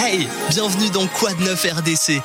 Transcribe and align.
Hey, 0.00 0.28
bienvenue 0.50 0.90
dans 0.90 1.08
Quad 1.08 1.40
9 1.40 1.66
RDC. 1.78 2.22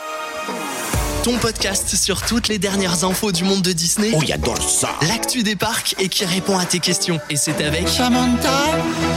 Ton 1.24 1.40
podcast 1.40 1.96
sur 1.96 2.22
toutes 2.22 2.48
les 2.48 2.60
dernières 2.60 3.04
infos 3.04 3.32
du 3.32 3.44
monde 3.44 3.64
de 3.64 3.72
Disney. 3.72 4.12
Oh, 4.16 4.20
j'adore 4.24 4.62
ça 4.62 4.92
L'actu 5.08 5.42
des 5.42 5.56
parcs 5.56 5.96
et 5.98 6.08
qui 6.08 6.24
répond 6.24 6.56
à 6.60 6.66
tes 6.66 6.78
questions. 6.78 7.20
Et 7.32 7.36
c'est 7.36 7.60
avec... 7.64 7.90
Samantha 7.90 8.52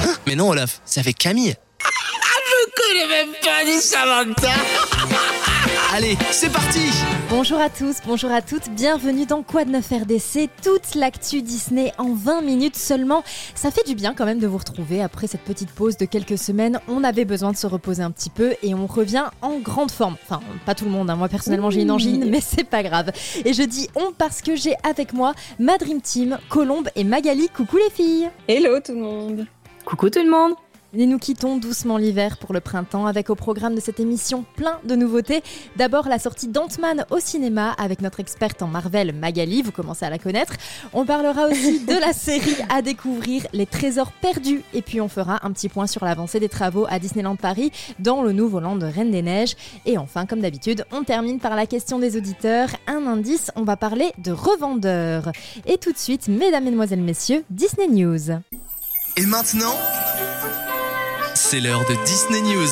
Hein? 0.06 0.14
Mais 0.26 0.36
non 0.36 0.48
Olaf, 0.48 0.80
c'est 0.86 1.00
avec 1.00 1.18
Camille. 1.18 1.54
Je 1.82 2.82
connais 2.82 3.08
même 3.08 3.34
pas 3.42 3.62
dit 3.66 3.78
Samantha 3.78 4.54
Allez, 5.92 6.16
c'est 6.30 6.50
parti 6.50 6.90
Bonjour 7.28 7.58
à 7.58 7.68
tous, 7.68 7.96
bonjour 8.06 8.30
à 8.30 8.40
toutes, 8.40 8.70
bienvenue 8.70 9.26
dans 9.26 9.42
Quad 9.42 9.68
9 9.68 9.84
RDC, 9.84 10.48
toute 10.62 10.94
l'actu 10.94 11.42
Disney 11.42 11.92
en 11.98 12.14
20 12.14 12.42
minutes 12.42 12.76
seulement. 12.76 13.24
Ça 13.56 13.72
fait 13.72 13.84
du 13.84 13.96
bien 13.96 14.14
quand 14.14 14.24
même 14.24 14.38
de 14.38 14.46
vous 14.46 14.58
retrouver 14.58 15.02
après 15.02 15.26
cette 15.26 15.40
petite 15.40 15.70
pause 15.70 15.96
de 15.96 16.04
quelques 16.04 16.38
semaines. 16.38 16.78
On 16.86 17.02
avait 17.02 17.24
besoin 17.24 17.50
de 17.50 17.56
se 17.56 17.66
reposer 17.66 18.04
un 18.04 18.12
petit 18.12 18.30
peu 18.30 18.54
et 18.62 18.74
on 18.74 18.86
revient 18.86 19.24
en 19.42 19.58
grande 19.58 19.90
forme. 19.90 20.16
Enfin, 20.22 20.40
pas 20.66 20.76
tout 20.76 20.84
le 20.84 20.92
monde, 20.92 21.10
hein. 21.10 21.16
moi 21.16 21.28
personnellement 21.28 21.70
j'ai 21.70 21.82
une 21.82 21.90
angine, 21.90 22.30
mais 22.30 22.40
c'est 22.40 22.64
pas 22.64 22.84
grave. 22.84 23.10
Et 23.44 23.52
je 23.52 23.62
dis 23.64 23.88
on 23.96 24.12
parce 24.16 24.40
que 24.40 24.54
j'ai 24.54 24.74
avec 24.84 25.12
moi 25.12 25.34
ma 25.58 25.78
Dream 25.78 26.00
Team, 26.00 26.38
Colombe 26.48 26.88
et 26.94 27.02
Magali. 27.02 27.48
Coucou 27.48 27.76
les 27.78 27.90
filles 27.90 28.30
Hello 28.46 28.78
tout 28.78 28.92
le 28.92 29.00
monde 29.00 29.46
Coucou 29.84 30.10
tout 30.10 30.22
le 30.22 30.30
monde 30.30 30.54
et 30.98 31.06
nous 31.06 31.18
quittons 31.18 31.58
doucement 31.58 31.98
l'hiver 31.98 32.38
pour 32.38 32.54
le 32.54 32.60
printemps 32.60 33.06
avec 33.06 33.28
au 33.28 33.34
programme 33.34 33.74
de 33.74 33.80
cette 33.80 34.00
émission 34.00 34.44
plein 34.56 34.78
de 34.84 34.96
nouveautés. 34.96 35.42
D'abord 35.76 36.08
la 36.08 36.18
sortie 36.18 36.48
d'Ant-Man 36.48 37.04
au 37.10 37.18
cinéma 37.20 37.72
avec 37.72 38.00
notre 38.00 38.20
experte 38.20 38.62
en 38.62 38.66
Marvel 38.66 39.14
Magali, 39.14 39.62
vous 39.62 39.72
commencez 39.72 40.06
à 40.06 40.10
la 40.10 40.18
connaître. 40.18 40.54
On 40.92 41.04
parlera 41.04 41.48
aussi 41.48 41.80
de 41.86 42.00
la 42.00 42.12
série 42.12 42.56
à 42.70 42.80
découvrir, 42.80 43.46
Les 43.52 43.66
Trésors 43.66 44.12
perdus. 44.12 44.62
Et 44.72 44.82
puis 44.82 45.00
on 45.00 45.08
fera 45.08 45.44
un 45.46 45.52
petit 45.52 45.68
point 45.68 45.86
sur 45.86 46.04
l'avancée 46.04 46.40
des 46.40 46.48
travaux 46.48 46.86
à 46.88 46.98
Disneyland 46.98 47.36
Paris 47.36 47.72
dans 47.98 48.22
le 48.22 48.32
nouveau 48.32 48.60
land 48.60 48.76
de 48.76 48.86
Reine 48.86 49.10
des 49.10 49.22
Neiges. 49.22 49.54
Et 49.84 49.98
enfin, 49.98 50.24
comme 50.24 50.40
d'habitude, 50.40 50.84
on 50.92 51.04
termine 51.04 51.40
par 51.40 51.56
la 51.56 51.66
question 51.66 51.98
des 51.98 52.16
auditeurs. 52.16 52.70
Un 52.86 53.06
indice, 53.06 53.50
on 53.54 53.64
va 53.64 53.76
parler 53.76 54.12
de 54.18 54.32
revendeurs. 54.32 55.30
Et 55.66 55.76
tout 55.76 55.92
de 55.92 55.98
suite, 55.98 56.28
mesdames, 56.28 56.64
mesdemoiselles, 56.64 57.02
messieurs, 57.02 57.44
Disney 57.50 57.88
News. 57.88 58.30
Et 59.18 59.24
maintenant, 59.24 59.74
c'est 61.48 61.60
l'heure 61.60 61.84
de 61.88 61.94
Disney 62.04 62.42
News. 62.42 62.66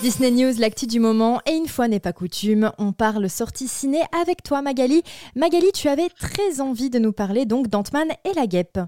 Disney 0.00 0.30
News, 0.30 0.54
l'actu 0.58 0.86
du 0.86 0.98
moment, 0.98 1.42
et 1.44 1.52
une 1.52 1.68
fois 1.68 1.88
n'est 1.88 2.00
pas 2.00 2.14
coutume, 2.14 2.72
on 2.78 2.92
parle 2.92 3.28
sortie 3.28 3.68
ciné 3.68 4.00
avec 4.18 4.42
toi 4.42 4.62
Magali. 4.62 5.02
Magali, 5.36 5.72
tu 5.74 5.88
avais 5.88 6.08
très 6.08 6.62
envie 6.62 6.88
de 6.88 6.98
nous 6.98 7.12
parler 7.12 7.44
donc 7.44 7.68
d'Ant-Man 7.68 8.08
et 8.24 8.32
la 8.34 8.46
guêpe. 8.46 8.80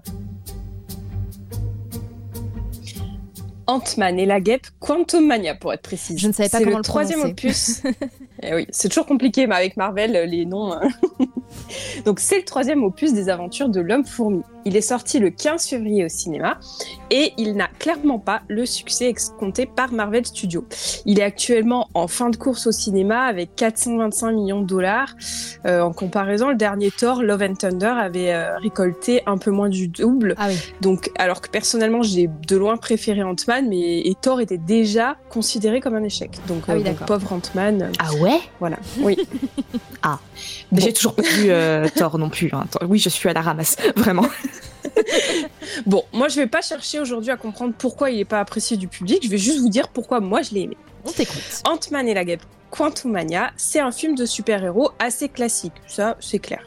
Ant-Man 3.67 4.17
et 4.17 4.25
la 4.25 4.41
guêpe, 4.41 4.65
Quantum 4.79 5.27
Mania 5.27 5.53
pour 5.53 5.71
être 5.71 5.83
précise. 5.83 6.17
Je 6.17 6.27
ne 6.27 6.33
savais 6.33 6.49
pas 6.49 6.57
comment 6.57 6.71
le 6.71 6.77
le 6.77 6.83
troisième 6.83 7.21
opus. 7.21 7.83
Eh 8.41 8.55
oui, 8.55 8.67
c'est 8.71 8.89
toujours 8.89 9.05
compliqué, 9.05 9.45
mais 9.45 9.55
avec 9.55 9.77
Marvel, 9.77 10.15
euh, 10.15 10.25
les 10.25 10.45
noms. 10.45 10.73
hein. 10.73 10.81
Donc 12.05 12.19
c'est 12.19 12.37
le 12.37 12.43
troisième 12.43 12.83
opus 12.83 13.13
des 13.13 13.29
aventures 13.29 13.69
de 13.69 13.79
l'homme 13.79 14.03
fourmi. 14.03 14.41
Il 14.65 14.75
est 14.77 14.81
sorti 14.81 15.19
le 15.19 15.29
15 15.29 15.67
février 15.67 16.05
au 16.05 16.09
cinéma 16.09 16.57
et 17.11 17.33
il 17.37 17.53
n'a 17.55 17.67
clairement 17.67 18.19
pas 18.19 18.41
le 18.47 18.65
succès 18.65 19.09
escompté 19.09 19.65
par 19.65 19.91
Marvel 19.91 20.25
Studios. 20.25 20.65
Il 21.05 21.19
est 21.19 21.23
actuellement 21.23 21.89
en 21.93 22.07
fin 22.07 22.29
de 22.29 22.37
course 22.37 22.67
au 22.67 22.71
cinéma 22.71 23.21
avec 23.25 23.55
425 23.55 24.31
millions 24.31 24.61
de 24.61 24.67
dollars. 24.67 25.15
Euh, 25.65 25.81
en 25.81 25.91
comparaison, 25.93 26.49
le 26.49 26.55
dernier 26.55 26.91
Thor, 26.91 27.21
Love 27.23 27.41
and 27.43 27.55
Thunder, 27.55 27.93
avait 27.99 28.33
euh, 28.33 28.57
récolté 28.57 29.21
un 29.25 29.37
peu 29.37 29.51
moins 29.51 29.69
du 29.69 29.87
double. 29.87 30.35
Ah 30.37 30.47
oui, 30.49 30.57
Donc, 30.81 31.11
alors 31.17 31.41
que 31.41 31.49
personnellement, 31.49 32.01
j'ai 32.01 32.29
de 32.47 32.55
loin 32.57 32.77
préféré 32.77 33.23
Ant-Man, 33.23 33.67
mais 33.69 33.99
et 33.99 34.15
Thor 34.21 34.39
était 34.41 34.57
déjà 34.57 35.17
considéré 35.29 35.79
comme 35.81 35.95
un 35.95 36.03
échec. 36.03 36.31
Donc, 36.47 36.63
Ah 36.67 36.73
oui, 36.75 36.81
euh, 36.81 36.89
donc, 36.91 37.05
pauvre 37.05 37.33
Ant-Man, 37.33 37.91
Ah 37.99 38.13
ouais? 38.15 38.39
voilà. 38.59 38.77
Oui. 38.99 39.17
Ah. 40.05 40.19
Bon. 40.69 40.81
J'ai 40.81 40.91
toujours 40.91 41.15
pas 41.15 41.21
vu 41.21 41.49
Thor 41.95 42.17
non 42.19 42.29
plus. 42.29 42.49
hein. 42.51 42.65
Oui, 42.89 42.99
je 42.99 43.07
suis 43.07 43.29
à 43.29 43.33
la 43.33 43.39
ramasse, 43.39 43.77
vraiment. 43.95 44.25
Bon, 45.85 46.03
moi, 46.13 46.27
je 46.27 46.35
vais 46.35 46.47
pas 46.47 46.61
chercher 46.61 46.99
aujourd'hui 46.99 47.31
à 47.31 47.37
comprendre 47.37 47.73
pourquoi 47.77 48.11
il 48.11 48.19
est 48.19 48.25
pas 48.25 48.39
apprécié 48.39 48.77
du 48.77 48.87
public. 48.87 49.19
Je 49.23 49.29
vais 49.29 49.37
juste 49.37 49.59
vous 49.59 49.69
dire 49.69 49.87
pourquoi 49.89 50.19
moi 50.19 50.41
je 50.41 50.51
l'ai 50.53 50.61
aimé. 50.61 50.77
on 51.05 51.11
t'écoute. 51.11 51.61
Ant-Man 51.65 52.07
et 52.07 52.13
la 52.13 52.23
guêpe 52.25 52.41
Quantumania, 52.71 53.51
c'est 53.55 53.79
un 53.79 53.91
film 53.91 54.15
de 54.15 54.25
super-héros 54.25 54.89
assez 54.97 55.29
classique, 55.29 55.73
ça 55.85 56.17
c'est 56.19 56.39
clair. 56.39 56.63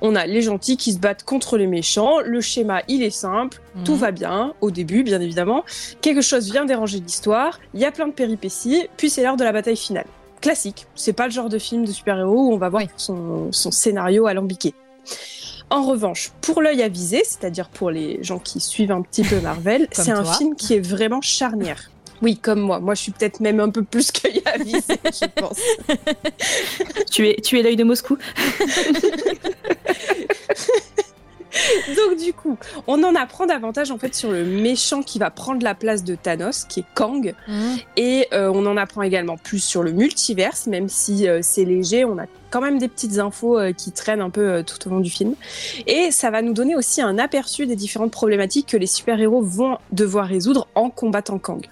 On 0.00 0.14
a 0.14 0.24
les 0.24 0.40
gentils 0.40 0.76
qui 0.76 0.92
se 0.92 0.98
battent 0.98 1.24
contre 1.24 1.56
les 1.58 1.66
méchants, 1.66 2.20
le 2.24 2.40
schéma 2.40 2.82
il 2.86 3.02
est 3.02 3.10
simple, 3.10 3.60
tout 3.84 3.94
Mhm. 3.94 3.98
va 3.98 4.10
bien, 4.12 4.54
au 4.60 4.70
début 4.70 5.02
bien 5.02 5.20
évidemment, 5.20 5.64
quelque 6.00 6.20
chose 6.22 6.48
vient 6.52 6.64
déranger 6.64 7.00
l'histoire, 7.00 7.58
il 7.74 7.80
y 7.80 7.84
a 7.84 7.90
plein 7.90 8.06
de 8.06 8.12
péripéties, 8.12 8.86
puis 8.96 9.10
c'est 9.10 9.22
l'heure 9.24 9.36
de 9.36 9.42
la 9.42 9.50
bataille 9.50 9.76
finale. 9.76 10.06
Classique, 10.40 10.86
c'est 10.94 11.12
pas 11.12 11.24
le 11.26 11.32
genre 11.32 11.48
de 11.48 11.58
film 11.58 11.84
de 11.84 11.90
super-héros 11.90 12.50
où 12.50 12.52
on 12.52 12.58
va 12.58 12.68
voir 12.68 12.84
Oui. 12.84 12.88
son, 12.96 13.48
son 13.50 13.72
scénario 13.72 14.26
alambiqué. 14.28 14.74
En 15.70 15.82
revanche, 15.82 16.32
pour 16.40 16.62
l'œil 16.62 16.82
avisé, 16.82 17.22
c'est-à-dire 17.24 17.68
pour 17.68 17.90
les 17.90 18.22
gens 18.22 18.38
qui 18.38 18.60
suivent 18.60 18.92
un 18.92 19.02
petit 19.02 19.22
peu 19.22 19.40
Marvel, 19.40 19.88
c'est 19.92 20.10
un 20.10 20.24
film 20.24 20.54
qui 20.56 20.74
est 20.74 20.80
vraiment 20.80 21.20
charnière. 21.20 21.90
Oui, 22.20 22.36
comme 22.36 22.60
moi. 22.60 22.80
Moi, 22.80 22.94
je 22.94 23.02
suis 23.02 23.12
peut-être 23.12 23.40
même 23.40 23.60
un 23.60 23.70
peu 23.70 23.84
plus 23.84 24.10
qu'œil 24.10 24.42
avisé, 24.44 24.80
je 25.04 25.26
pense. 25.40 25.60
tu 27.10 27.28
es, 27.28 27.36
tu 27.40 27.58
es 27.58 27.62
l'œil 27.62 27.76
de 27.76 27.84
Moscou. 27.84 28.18
Donc 31.88 32.18
du 32.18 32.32
coup, 32.32 32.58
on 32.86 33.02
en 33.04 33.14
apprend 33.14 33.46
davantage 33.46 33.90
en 33.90 33.98
fait 33.98 34.14
sur 34.14 34.30
le 34.30 34.44
méchant 34.44 35.02
qui 35.02 35.18
va 35.18 35.30
prendre 35.30 35.62
la 35.62 35.74
place 35.74 36.04
de 36.04 36.14
Thanos, 36.14 36.64
qui 36.64 36.80
est 36.80 36.86
Kang, 36.94 37.34
Mmh. 37.46 37.76
et 37.96 38.28
euh, 38.32 38.50
on 38.52 38.66
en 38.66 38.76
apprend 38.76 39.02
également 39.02 39.36
plus 39.36 39.62
sur 39.62 39.82
le 39.82 39.92
multiverse, 39.92 40.66
même 40.66 40.88
si 40.88 41.28
euh, 41.28 41.40
c'est 41.42 41.64
léger, 41.64 42.04
on 42.04 42.18
a 42.18 42.26
quand 42.50 42.60
même 42.60 42.78
des 42.78 42.88
petites 42.88 43.18
infos 43.18 43.58
euh, 43.58 43.72
qui 43.72 43.92
traînent 43.92 44.20
un 44.20 44.30
peu 44.30 44.62
tout 44.64 44.86
au 44.86 44.90
long 44.90 45.00
du 45.00 45.10
film. 45.10 45.34
Et 45.86 46.10
ça 46.10 46.30
va 46.30 46.42
nous 46.42 46.52
donner 46.52 46.76
aussi 46.76 47.00
un 47.00 47.18
aperçu 47.18 47.66
des 47.66 47.76
différentes 47.76 48.10
problématiques 48.10 48.68
que 48.68 48.76
les 48.76 48.86
super-héros 48.86 49.42
vont 49.42 49.78
devoir 49.92 50.26
résoudre 50.26 50.68
en 50.74 50.90
combattant 50.90 51.38
Kang. 51.38 51.66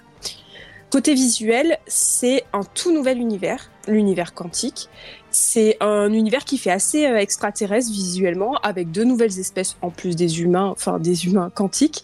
Côté 0.89 1.13
visuel, 1.13 1.77
c'est 1.85 2.43
un 2.53 2.61
tout 2.63 2.93
nouvel 2.93 3.17
univers, 3.17 3.69
l'univers 3.87 4.33
quantique. 4.33 4.89
C'est 5.39 5.77
un 5.81 6.11
univers 6.13 6.45
qui 6.45 6.57
fait 6.57 6.71
assez 6.71 7.05
euh, 7.05 7.15
extraterrestre 7.15 7.91
visuellement, 7.91 8.55
avec 8.63 8.89
de 8.89 9.03
nouvelles 9.03 9.37
espèces 9.37 9.77
en 9.83 9.91
plus 9.91 10.15
des 10.15 10.41
humains, 10.41 10.65
enfin 10.65 10.97
des 10.97 11.27
humains 11.27 11.51
quantiques, 11.53 12.03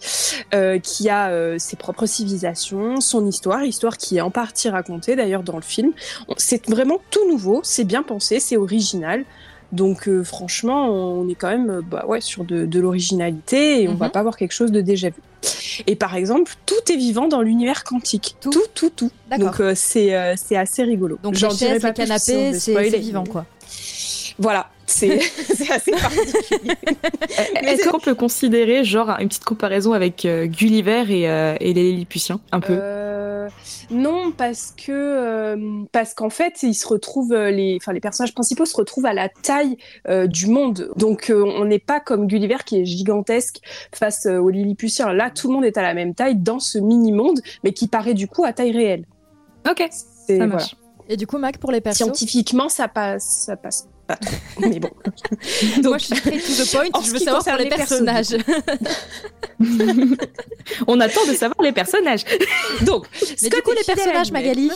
euh, 0.54 0.78
qui 0.78 1.10
a 1.10 1.30
euh, 1.30 1.58
ses 1.58 1.74
propres 1.74 2.06
civilisations, 2.06 3.00
son 3.00 3.26
histoire, 3.26 3.64
histoire 3.64 3.98
qui 3.98 4.18
est 4.18 4.20
en 4.20 4.30
partie 4.30 4.68
racontée 4.68 5.16
d'ailleurs 5.16 5.42
dans 5.42 5.56
le 5.56 5.62
film. 5.62 5.90
C'est 6.36 6.70
vraiment 6.70 7.00
tout 7.10 7.28
nouveau, 7.28 7.58
c'est 7.64 7.82
bien 7.82 8.04
pensé, 8.04 8.38
c'est 8.38 8.56
original. 8.56 9.24
Donc 9.72 10.08
euh, 10.08 10.22
franchement, 10.24 10.88
on 10.90 11.28
est 11.28 11.34
quand 11.34 11.48
même 11.48 11.70
euh, 11.70 11.80
bah, 11.82 12.04
ouais, 12.06 12.20
sur 12.20 12.44
de, 12.44 12.64
de 12.66 12.80
l'originalité 12.80 13.82
et 13.82 13.88
on 13.88 13.92
Mhm. 13.92 13.98
va 13.98 14.08
pas 14.10 14.22
voir 14.22 14.36
quelque 14.36 14.52
chose 14.52 14.70
de 14.72 14.80
déjà 14.80 15.08
vu. 15.08 15.20
Et 15.86 15.96
par 15.96 16.14
exemple, 16.14 16.52
tout 16.66 16.92
est 16.92 16.96
vivant 16.96 17.26
dans 17.28 17.42
l'univers 17.42 17.82
quantique. 17.84 18.36
Tout. 18.40 18.50
Tout, 18.50 18.62
tout, 18.74 18.90
tout. 18.90 19.10
D'accord. 19.28 19.46
Donc 19.50 19.60
euh, 19.60 19.72
c'est 19.74 20.14
euh, 20.14 20.34
c'est 20.36 20.56
assez 20.56 20.82
rigolo. 20.84 21.18
Donc 21.22 21.34
J'en 21.34 21.48
les 21.48 21.54
dirai 21.56 21.72
chaises, 21.72 21.82
pas 21.82 21.92
vais 21.92 22.90
c'est 22.90 22.98
vivant 22.98 23.24
quoi. 23.24 23.44
Voilà, 24.38 24.68
c'est 24.86 25.18
assez 25.70 25.90
particulier. 25.92 26.72
Est-ce 27.62 27.88
qu'on 27.88 28.00
peut 28.00 28.14
considérer 28.14 28.84
genre 28.84 29.10
une 29.20 29.28
petite 29.28 29.44
comparaison 29.44 29.92
avec 29.92 30.24
euh, 30.24 30.46
Gulliver 30.46 31.04
et, 31.08 31.28
euh, 31.28 31.54
et 31.60 31.72
les 31.72 31.92
Lilliputiens 31.92 32.40
Un 32.52 32.60
peu? 32.60 32.74
Euh, 33.44 33.48
non, 33.90 34.32
parce 34.32 34.72
que 34.76 34.92
euh, 34.92 35.84
parce 35.92 36.14
qu'en 36.14 36.30
fait, 36.30 36.62
ils 36.62 36.74
se 36.74 36.86
retrouvent 36.86 37.32
euh, 37.32 37.50
les, 37.50 37.78
enfin 37.80 37.92
les 37.92 38.00
personnages 38.00 38.34
principaux 38.34 38.64
se 38.64 38.76
retrouvent 38.76 39.06
à 39.06 39.12
la 39.12 39.28
taille 39.28 39.76
euh, 40.08 40.26
du 40.26 40.46
monde. 40.46 40.90
Donc 40.96 41.32
on 41.34 41.64
n'est 41.64 41.78
pas 41.78 42.00
comme 42.00 42.26
Gulliver 42.26 42.58
qui 42.64 42.80
est 42.80 42.84
gigantesque 42.84 43.60
face 43.94 44.26
aux 44.26 44.50
Lilliputiens. 44.50 45.12
Là, 45.12 45.30
tout 45.30 45.48
le 45.48 45.54
monde 45.54 45.64
est 45.64 45.78
à 45.78 45.82
la 45.82 45.94
même 45.94 46.14
taille 46.14 46.36
dans 46.36 46.58
ce 46.58 46.78
mini 46.78 47.12
monde, 47.12 47.40
mais 47.62 47.72
qui 47.72 47.88
paraît 47.88 48.14
du 48.14 48.28
coup 48.28 48.44
à 48.44 48.52
taille 48.52 48.72
réelle. 48.72 49.06
Ok, 49.68 49.86
ça 49.90 50.06
voilà. 50.28 50.46
marche. 50.46 50.76
Et 51.08 51.16
du 51.16 51.26
coup, 51.26 51.38
Mac, 51.38 51.58
pour 51.58 51.70
les 51.70 51.80
persos, 51.80 51.98
Scientifiquement, 51.98 52.68
ça 52.68 52.88
passe, 52.88 53.44
ça 53.46 53.56
passe 53.56 53.88
pas 54.06 54.16
trop. 54.16 54.34
Mais 54.58 54.78
bon. 54.80 54.90
moi 55.84 55.98
je 55.98 56.04
suis 56.06 56.16
straight 56.16 56.44
to 56.44 56.64
the 56.64 56.70
point, 56.70 56.88
en 56.92 57.02
je 57.02 57.10
veux 57.12 57.18
savoir 57.18 57.44
pour 57.44 57.56
les 57.56 57.68
personnages. 57.68 58.36
On 60.86 61.00
attend 61.00 61.24
de 61.26 61.34
savoir 61.34 61.60
les 61.62 61.72
personnages. 61.72 62.24
Donc, 62.82 63.06
Mais 63.20 63.26
Scott 63.36 63.52
du 63.54 63.62
coup, 63.62 63.70
les 63.72 63.84
personnages. 63.84 64.32
Magali, 64.32 64.70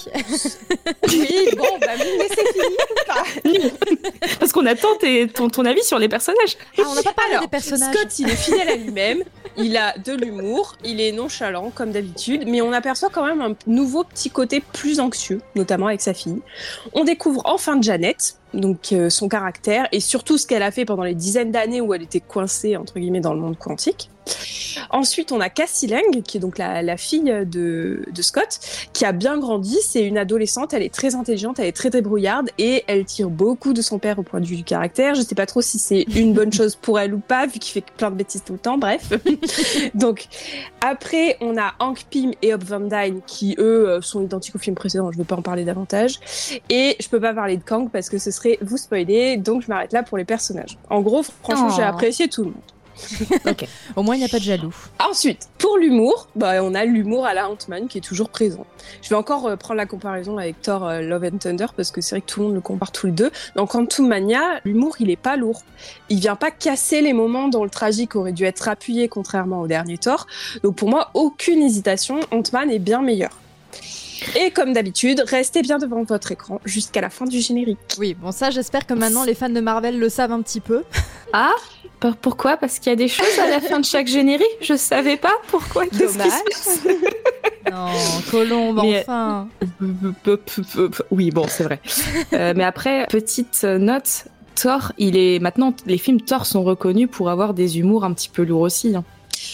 Oui, 1.08 1.48
bon, 1.56 1.64
bah 1.80 1.86
vous 1.96 2.04
me 2.04 2.18
laissez 2.22 2.44
finir 2.52 2.86
ou 2.90 3.06
pas 3.06 4.28
Parce 4.38 4.52
qu'on 4.52 4.66
attend 4.66 4.88
ton, 5.34 5.48
ton 5.48 5.64
avis 5.64 5.82
sur 5.82 5.98
les 5.98 6.08
personnages. 6.08 6.56
ah, 6.78 6.82
on 6.86 6.94
n'a 6.94 7.02
pas 7.02 7.12
parlé 7.12 7.32
Alors, 7.32 7.42
des 7.42 7.48
personnages. 7.48 7.94
Scott, 7.94 8.18
il 8.18 8.28
est 8.30 8.36
fidèle 8.36 8.68
à 8.68 8.76
lui-même, 8.76 9.22
il 9.56 9.76
a 9.76 9.96
de 9.98 10.12
l'humour, 10.12 10.76
il 10.84 11.00
est 11.00 11.12
nonchalant 11.12 11.70
comme 11.74 11.90
d'habitude, 11.92 12.44
mais 12.46 12.60
on 12.60 12.72
aperçoit 12.72 13.10
quand 13.10 13.24
même 13.26 13.40
un 13.40 13.54
nouveau 13.66 14.04
petit 14.04 14.30
côté 14.30 14.60
plus 14.72 15.00
anxieux, 15.00 15.40
notamment 15.56 15.86
avec 15.88 16.00
sa 16.00 16.14
fille. 16.14 16.40
On 16.92 17.04
découvre 17.04 17.42
enfin 17.44 17.80
Janet, 17.80 18.37
donc 18.54 18.92
euh, 18.92 19.10
son 19.10 19.28
caractère 19.28 19.88
et 19.92 20.00
surtout 20.00 20.38
ce 20.38 20.46
qu'elle 20.46 20.62
a 20.62 20.70
fait 20.70 20.84
pendant 20.84 21.02
les 21.02 21.14
dizaines 21.14 21.50
d'années 21.50 21.80
où 21.80 21.94
elle 21.94 22.02
était 22.02 22.20
coincée 22.20 22.76
entre 22.76 22.98
guillemets 22.98 23.20
dans 23.20 23.34
le 23.34 23.40
monde 23.40 23.58
quantique. 23.58 24.10
Ensuite, 24.90 25.32
on 25.32 25.40
a 25.40 25.48
Cassie 25.48 25.86
Lang, 25.86 26.22
qui 26.22 26.38
est 26.38 26.40
donc 26.40 26.58
la, 26.58 26.82
la 26.82 26.96
fille 26.96 27.32
de, 27.46 28.04
de, 28.10 28.22
Scott, 28.22 28.60
qui 28.92 29.04
a 29.04 29.12
bien 29.12 29.38
grandi. 29.38 29.76
C'est 29.82 30.04
une 30.04 30.18
adolescente, 30.18 30.72
elle 30.72 30.82
est 30.82 30.92
très 30.92 31.14
intelligente, 31.14 31.58
elle 31.58 31.66
est 31.66 31.76
très 31.76 31.90
débrouillarde 31.90 32.50
et 32.58 32.84
elle 32.86 33.04
tire 33.04 33.30
beaucoup 33.30 33.72
de 33.72 33.82
son 33.82 33.98
père 33.98 34.18
au 34.18 34.22
point 34.22 34.40
de 34.40 34.46
vue 34.46 34.56
du 34.56 34.64
caractère. 34.64 35.14
Je 35.14 35.22
sais 35.22 35.34
pas 35.34 35.46
trop 35.46 35.62
si 35.62 35.78
c'est 35.78 36.02
une 36.14 36.32
bonne 36.32 36.52
chose 36.52 36.76
pour 36.76 36.98
elle 36.98 37.14
ou 37.14 37.18
pas, 37.18 37.46
vu 37.46 37.58
qu'il 37.58 37.72
fait 37.72 37.84
plein 37.96 38.10
de 38.10 38.16
bêtises 38.16 38.42
tout 38.44 38.54
le 38.54 38.58
temps, 38.58 38.78
bref. 38.78 39.12
donc, 39.94 40.28
après, 40.80 41.36
on 41.40 41.56
a 41.56 41.74
Hank 41.78 42.04
Pym 42.10 42.32
et 42.42 42.54
Hope 42.54 42.64
Van 42.64 42.80
Dyne, 42.80 43.20
qui 43.26 43.54
eux 43.58 43.88
euh, 43.88 44.00
sont 44.00 44.22
identiques 44.22 44.54
au 44.54 44.58
film 44.58 44.76
précédent, 44.76 45.10
je 45.12 45.18
veux 45.18 45.24
pas 45.24 45.36
en 45.36 45.42
parler 45.42 45.64
davantage. 45.64 46.20
Et 46.68 46.96
je 47.00 47.08
peux 47.08 47.20
pas 47.20 47.34
parler 47.34 47.56
de 47.56 47.62
Kang 47.62 47.90
parce 47.90 48.08
que 48.08 48.18
ce 48.18 48.30
serait 48.30 48.58
vous 48.60 48.76
spoiler, 48.76 49.36
donc 49.36 49.62
je 49.62 49.68
m'arrête 49.68 49.92
là 49.92 50.02
pour 50.02 50.18
les 50.18 50.24
personnages. 50.24 50.78
En 50.90 51.00
gros, 51.00 51.22
franchement, 51.22 51.70
j'ai 51.70 51.82
apprécié 51.82 52.28
tout 52.28 52.44
le 52.44 52.50
monde. 52.50 52.62
Au 53.96 54.02
moins, 54.02 54.16
il 54.16 54.18
n'y 54.18 54.24
a 54.24 54.28
pas 54.28 54.38
de 54.38 54.44
jaloux. 54.44 54.74
Ensuite, 54.98 55.48
pour 55.58 55.78
l'humour, 55.78 56.28
bah, 56.36 56.62
on 56.62 56.74
a 56.74 56.84
l'humour 56.84 57.26
à 57.26 57.34
la 57.34 57.48
Ant-Man 57.48 57.88
qui 57.88 57.98
est 57.98 58.02
toujours 58.02 58.28
présent. 58.28 58.66
Je 59.02 59.08
vais 59.08 59.14
encore 59.14 59.46
euh, 59.46 59.56
prendre 59.56 59.78
la 59.78 59.86
comparaison 59.86 60.38
avec 60.38 60.60
Thor 60.62 60.86
euh, 60.86 61.00
Love 61.00 61.24
and 61.24 61.38
Thunder 61.38 61.66
parce 61.76 61.90
que 61.90 62.00
c'est 62.00 62.16
vrai 62.16 62.20
que 62.20 62.26
tout 62.26 62.40
le 62.40 62.46
monde 62.46 62.54
le 62.54 62.60
compare 62.60 62.92
tous 62.92 63.06
les 63.06 63.12
deux. 63.12 63.30
Dans 63.56 63.66
Quantum 63.66 64.08
Mania, 64.08 64.60
l'humour, 64.64 64.96
il 65.00 65.10
est 65.10 65.16
pas 65.16 65.36
lourd. 65.36 65.62
Il 66.08 66.20
vient 66.20 66.36
pas 66.36 66.50
casser 66.50 67.00
les 67.00 67.12
moments 67.12 67.48
dont 67.48 67.64
le 67.64 67.70
tragique 67.70 68.16
aurait 68.16 68.32
dû 68.32 68.44
être 68.44 68.68
appuyé 68.68 69.08
contrairement 69.08 69.60
au 69.60 69.66
dernier 69.66 69.98
Thor. 69.98 70.26
Donc 70.62 70.76
pour 70.76 70.88
moi, 70.88 71.10
aucune 71.14 71.62
hésitation, 71.62 72.20
Ant-Man 72.30 72.70
est 72.70 72.78
bien 72.78 73.02
meilleur. 73.02 73.30
Et 74.36 74.50
comme 74.50 74.72
d'habitude, 74.72 75.22
restez 75.26 75.62
bien 75.62 75.78
devant 75.78 76.02
votre 76.02 76.32
écran 76.32 76.60
jusqu'à 76.64 77.00
la 77.00 77.10
fin 77.10 77.24
du 77.24 77.40
générique. 77.40 77.78
Oui, 77.98 78.14
bon 78.14 78.32
ça 78.32 78.50
j'espère 78.50 78.86
que 78.86 78.94
maintenant 78.94 79.24
les 79.24 79.34
fans 79.34 79.48
de 79.48 79.60
Marvel 79.60 79.98
le 79.98 80.08
savent 80.08 80.32
un 80.32 80.42
petit 80.42 80.60
peu. 80.60 80.82
Ah? 81.32 81.52
Pourquoi? 82.20 82.56
Parce 82.56 82.78
qu'il 82.78 82.90
y 82.90 82.92
a 82.92 82.96
des 82.96 83.08
choses 83.08 83.38
à 83.42 83.48
la 83.48 83.60
fin 83.60 83.80
de 83.80 83.84
chaque 83.84 84.06
générique 84.06 84.46
Je 84.60 84.74
savais 84.74 85.16
pas 85.16 85.32
pourquoi. 85.48 85.84
Dommage. 85.86 86.30
non, 87.70 87.88
Colombe, 88.30 88.78
enfin. 88.80 89.48
Oui, 91.10 91.30
bon, 91.30 91.46
c'est 91.48 91.64
vrai. 91.64 91.80
Euh, 92.32 92.52
mais 92.56 92.64
après, 92.64 93.06
petite 93.08 93.64
note, 93.64 94.24
Thor, 94.54 94.92
il 94.98 95.16
est 95.16 95.38
maintenant 95.38 95.72
les 95.86 95.98
films 95.98 96.20
Thor 96.20 96.46
sont 96.46 96.62
reconnus 96.62 97.08
pour 97.10 97.30
avoir 97.30 97.54
des 97.54 97.78
humours 97.78 98.04
un 98.04 98.12
petit 98.12 98.28
peu 98.28 98.42
lourds 98.42 98.62
aussi. 98.62 98.94
Hein. 98.96 99.04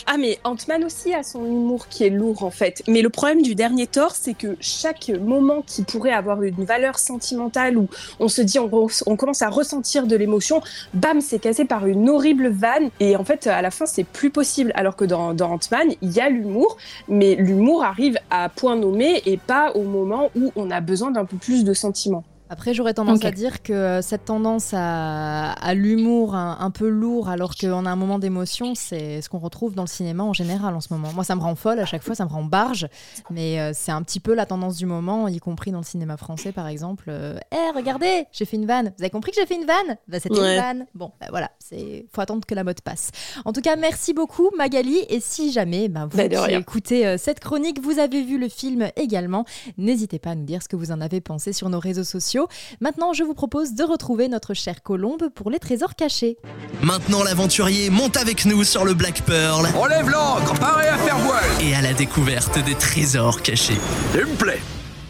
Ah 0.06 0.16
mais 0.18 0.38
Ant-Man 0.44 0.84
aussi 0.84 1.14
a 1.14 1.22
son 1.22 1.44
humour 1.44 1.88
qui 1.88 2.04
est 2.04 2.10
lourd 2.10 2.42
en 2.42 2.50
fait. 2.50 2.82
Mais 2.88 3.02
le 3.02 3.10
problème 3.10 3.42
du 3.42 3.54
dernier 3.54 3.86
Thor, 3.86 4.12
c'est 4.14 4.34
que 4.34 4.56
chaque 4.60 5.10
moment 5.20 5.62
qui 5.66 5.82
pourrait 5.82 6.12
avoir 6.12 6.42
une 6.42 6.64
valeur 6.64 6.98
sentimentale 6.98 7.76
où 7.76 7.88
on 8.20 8.28
se 8.28 8.42
dit 8.42 8.58
on, 8.58 8.68
commence 8.68 9.42
à 9.42 9.48
ressentir 9.48 10.06
de 10.06 10.16
l'émotion, 10.16 10.62
bam, 10.92 11.20
c'est 11.20 11.38
cassé 11.38 11.64
par 11.64 11.86
une 11.86 12.08
horrible 12.08 12.48
vanne 12.48 12.90
et 13.00 13.16
en 13.16 13.24
fait 13.24 13.46
à 13.46 13.62
la 13.62 13.70
fin 13.70 13.86
c'est 13.86 14.04
plus 14.04 14.30
possible. 14.30 14.72
Alors 14.74 14.96
que 14.96 15.04
dans, 15.04 15.34
dans 15.34 15.52
Ant-Man, 15.52 15.92
il 16.02 16.12
y 16.12 16.20
a 16.20 16.28
l'humour, 16.28 16.76
mais 17.08 17.34
l'humour 17.34 17.84
arrive 17.84 18.18
à 18.30 18.48
point 18.48 18.76
nommé 18.76 19.22
et 19.26 19.36
pas 19.36 19.72
au 19.72 19.82
moment 19.82 20.30
où 20.36 20.52
on 20.56 20.70
a 20.70 20.80
besoin 20.80 21.10
d'un 21.10 21.24
peu 21.24 21.36
plus 21.36 21.64
de 21.64 21.74
sentiments. 21.74 22.24
Après, 22.54 22.72
j'aurais 22.72 22.94
tendance 22.94 23.24
à 23.24 23.32
dire 23.32 23.64
que 23.64 23.72
euh, 23.72 24.00
cette 24.00 24.26
tendance 24.26 24.70
à, 24.74 25.74
l'humour 25.74 26.36
un, 26.36 26.70
peu 26.70 26.88
lourd 26.88 27.28
alors 27.28 27.56
qu'on 27.56 27.84
a 27.84 27.90
un 27.90 27.96
moment 27.96 28.20
d'émotion, 28.20 28.76
c'est 28.76 29.20
ce 29.22 29.28
qu'on 29.28 29.40
retrouve 29.40 29.74
dans 29.74 29.82
le 29.82 29.88
cinéma 29.88 30.22
en 30.22 30.32
général 30.32 30.72
en 30.76 30.80
ce 30.80 30.92
moment. 30.92 31.12
Moi, 31.12 31.24
ça 31.24 31.34
me 31.34 31.40
rend 31.40 31.56
folle 31.56 31.80
à 31.80 31.84
chaque 31.84 32.04
fois, 32.04 32.14
ça 32.14 32.24
me 32.24 32.30
rend 32.30 32.44
barge, 32.44 32.86
mais 33.28 33.58
euh, 33.58 33.72
c'est 33.74 33.90
un 33.90 34.00
petit 34.04 34.20
peu 34.20 34.34
la 34.34 34.46
tendance 34.46 34.76
du 34.76 34.86
moment, 34.86 35.26
y 35.26 35.40
compris 35.40 35.72
dans 35.72 35.78
le 35.78 35.84
cinéma 35.84 36.16
français 36.16 36.52
par 36.52 36.68
exemple. 36.68 37.06
Euh, 37.08 37.36
eh, 37.50 37.76
regardez, 37.76 38.26
j'ai 38.30 38.44
fait 38.44 38.56
une 38.56 38.66
vanne. 38.66 38.92
Vous 38.96 39.02
avez 39.02 39.10
compris 39.10 39.32
que 39.32 39.40
j'ai 39.40 39.46
fait 39.46 39.56
une 39.56 39.66
vanne? 39.66 39.96
Bah, 40.06 40.20
C'était 40.20 40.36
une 40.36 40.60
vanne. 40.60 40.86
Bon, 40.94 41.10
bah, 41.20 41.26
voilà, 41.30 41.50
c'est 41.58 42.06
faut 42.12 42.20
attendre 42.20 42.46
que 42.46 42.54
la 42.54 42.62
mode 42.62 42.82
passe. 42.82 43.10
En 43.44 43.52
tout 43.52 43.62
cas, 43.62 43.74
merci 43.74 44.14
beaucoup 44.14 44.50
Magali. 44.56 44.98
Et 45.08 45.18
si 45.18 45.50
jamais 45.50 45.88
bah, 45.88 46.06
vous 46.08 46.16
bah, 46.16 46.52
écoutez 46.52 47.18
cette 47.18 47.40
chronique, 47.40 47.82
vous 47.82 47.98
avez 47.98 48.22
vu 48.22 48.38
le 48.38 48.48
film 48.48 48.90
également, 48.94 49.44
n'hésitez 49.76 50.20
pas 50.20 50.30
à 50.30 50.34
nous 50.36 50.44
dire 50.44 50.62
ce 50.62 50.68
que 50.68 50.76
vous 50.76 50.92
en 50.92 51.00
avez 51.00 51.20
pensé 51.20 51.52
sur 51.52 51.68
nos 51.68 51.80
réseaux 51.80 52.04
sociaux 52.04 52.43
Maintenant, 52.80 53.12
je 53.12 53.22
vous 53.22 53.34
propose 53.34 53.74
de 53.74 53.82
retrouver 53.82 54.28
notre 54.28 54.54
chère 54.54 54.82
Colombe 54.82 55.28
pour 55.34 55.50
les 55.50 55.58
trésors 55.58 55.94
cachés. 55.94 56.36
Maintenant, 56.82 57.22
l'aventurier 57.22 57.90
monte 57.90 58.16
avec 58.16 58.44
nous 58.44 58.64
sur 58.64 58.84
le 58.84 58.94
Black 58.94 59.22
Pearl. 59.22 59.66
Enlève 59.76 60.08
l'ancre, 60.08 60.58
paré 60.58 60.88
à 60.88 60.96
faire 60.98 61.18
voile. 61.18 61.44
Et 61.60 61.74
à 61.74 61.80
la 61.80 61.92
découverte 61.94 62.58
des 62.64 62.74
trésors 62.74 63.42
cachés. 63.42 63.78
Il 64.14 64.26
me 64.26 64.36
plaît. 64.36 64.60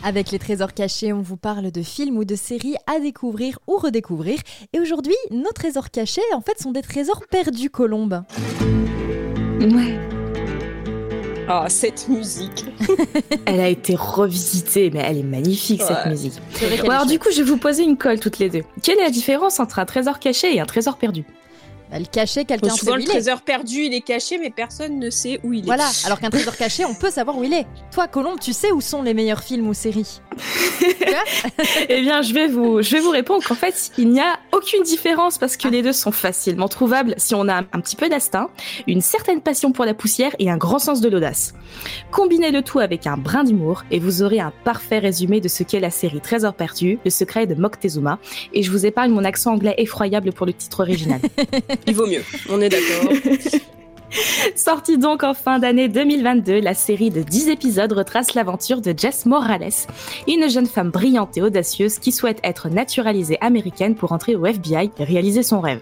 Avec 0.02 0.30
les 0.30 0.38
trésors 0.38 0.74
cachés, 0.74 1.14
on 1.14 1.22
vous 1.22 1.38
parle 1.38 1.70
de 1.70 1.82
films 1.82 2.18
ou 2.18 2.26
de 2.26 2.36
séries 2.36 2.76
à 2.86 3.00
découvrir 3.00 3.58
ou 3.66 3.78
redécouvrir. 3.78 4.38
Et 4.74 4.80
aujourd'hui, 4.80 5.16
nos 5.30 5.52
trésors 5.52 5.90
cachés, 5.90 6.20
en 6.34 6.42
fait, 6.42 6.60
sont 6.60 6.72
des 6.72 6.82
trésors 6.82 7.22
perdus, 7.30 7.70
Colombe. 7.70 8.22
Ouais. 9.60 10.13
Ah, 11.48 11.66
cette 11.68 12.08
musique. 12.08 12.64
elle 13.46 13.60
a 13.60 13.68
été 13.68 13.94
revisitée, 13.94 14.90
mais 14.90 15.00
elle 15.00 15.18
est 15.18 15.22
magnifique 15.22 15.82
cette 15.82 16.06
musique. 16.06 16.34
alors 16.88 17.06
du 17.06 17.18
coup, 17.18 17.28
je 17.30 17.38
vais 17.38 17.50
vous 17.50 17.58
poser 17.58 17.82
une 17.82 17.96
colle 17.96 18.20
toutes 18.20 18.38
les 18.38 18.48
deux. 18.48 18.62
Quelle 18.82 18.98
est 18.98 19.04
la 19.04 19.10
différence 19.10 19.60
entre 19.60 19.78
un 19.78 19.84
trésor 19.84 20.18
caché 20.18 20.54
et 20.54 20.60
un 20.60 20.66
trésor 20.66 20.96
perdu 20.96 21.24
elle 21.90 22.08
cachait 22.08 22.44
quelqu'un 22.44 22.70
Souvent, 22.70 22.96
le 22.96 23.04
trésor 23.04 23.42
perdu, 23.42 23.84
il 23.84 23.94
est 23.94 24.00
caché, 24.00 24.36
mais 24.38 24.50
personne 24.50 24.98
ne 24.98 25.10
sait 25.10 25.38
où 25.44 25.52
il 25.52 25.60
est. 25.60 25.66
Voilà, 25.66 25.88
alors 26.04 26.18
qu'un 26.18 26.30
trésor 26.30 26.56
caché, 26.56 26.84
on 26.84 26.94
peut 26.94 27.10
savoir 27.10 27.38
où 27.38 27.44
il 27.44 27.52
est. 27.52 27.66
Toi, 27.92 28.08
Colombe, 28.08 28.40
tu 28.40 28.52
sais 28.52 28.72
où 28.72 28.80
sont 28.80 29.02
les 29.02 29.14
meilleurs 29.14 29.44
films 29.44 29.68
ou 29.68 29.74
séries 29.74 30.20
Eh 31.88 32.00
bien, 32.00 32.22
je 32.22 32.32
vais 32.34 32.48
vous, 32.48 32.82
je 32.82 32.90
vais 32.90 33.00
vous 33.00 33.10
répondre 33.10 33.44
qu'en 33.44 33.54
fait, 33.54 33.90
il 33.98 34.10
n'y 34.10 34.20
a 34.20 34.38
aucune 34.52 34.82
différence 34.82 35.38
parce 35.38 35.56
que 35.56 35.68
ah. 35.68 35.70
les 35.70 35.82
deux 35.82 35.92
sont 35.92 36.12
facilement 36.12 36.68
trouvables 36.68 37.14
si 37.18 37.34
on 37.34 37.48
a 37.48 37.58
un 37.58 37.80
petit 37.80 37.96
peu 37.96 38.08
d'instinct, 38.08 38.50
une 38.86 39.00
certaine 39.00 39.40
passion 39.40 39.72
pour 39.72 39.84
la 39.84 39.94
poussière 39.94 40.34
et 40.38 40.50
un 40.50 40.56
grand 40.56 40.78
sens 40.78 41.00
de 41.00 41.08
l'audace. 41.08 41.54
Combinez 42.10 42.50
le 42.50 42.62
tout 42.62 42.78
avec 42.78 43.06
un 43.06 43.16
brin 43.16 43.44
d'humour 43.44 43.84
et 43.90 43.98
vous 43.98 44.22
aurez 44.22 44.40
un 44.40 44.52
parfait 44.64 44.98
résumé 44.98 45.40
de 45.40 45.48
ce 45.48 45.62
qu'est 45.62 45.80
la 45.80 45.90
série 45.90 46.20
Trésor 46.20 46.54
perdu, 46.54 46.98
le 47.04 47.10
secret 47.10 47.46
de 47.46 47.54
Moctezuma. 47.54 48.18
Et 48.52 48.62
je 48.62 48.70
vous 48.70 48.86
épargne 48.86 49.12
mon 49.12 49.24
accent 49.24 49.52
anglais 49.52 49.74
effroyable 49.78 50.32
pour 50.32 50.46
le 50.46 50.52
titre 50.52 50.80
original. 50.80 51.20
Il 51.86 51.94
vaut 51.94 52.06
mieux, 52.06 52.22
on 52.48 52.60
est 52.60 52.68
d'accord. 52.68 53.12
Sortie 54.56 54.98
donc 54.98 55.22
en 55.22 55.34
fin 55.34 55.58
d'année 55.58 55.88
2022, 55.88 56.60
la 56.60 56.74
série 56.74 57.10
de 57.10 57.22
10 57.22 57.48
épisodes 57.48 57.92
retrace 57.92 58.34
l'aventure 58.34 58.80
de 58.80 58.94
Jess 58.96 59.26
Morales, 59.26 59.70
une 60.28 60.48
jeune 60.48 60.66
femme 60.66 60.90
brillante 60.90 61.36
et 61.36 61.42
audacieuse 61.42 61.98
qui 61.98 62.12
souhaite 62.12 62.38
être 62.44 62.68
naturalisée 62.68 63.38
américaine 63.40 63.94
pour 63.94 64.12
entrer 64.12 64.36
au 64.36 64.46
FBI 64.46 64.90
et 64.98 65.04
réaliser 65.04 65.42
son 65.42 65.60
rêve. 65.60 65.80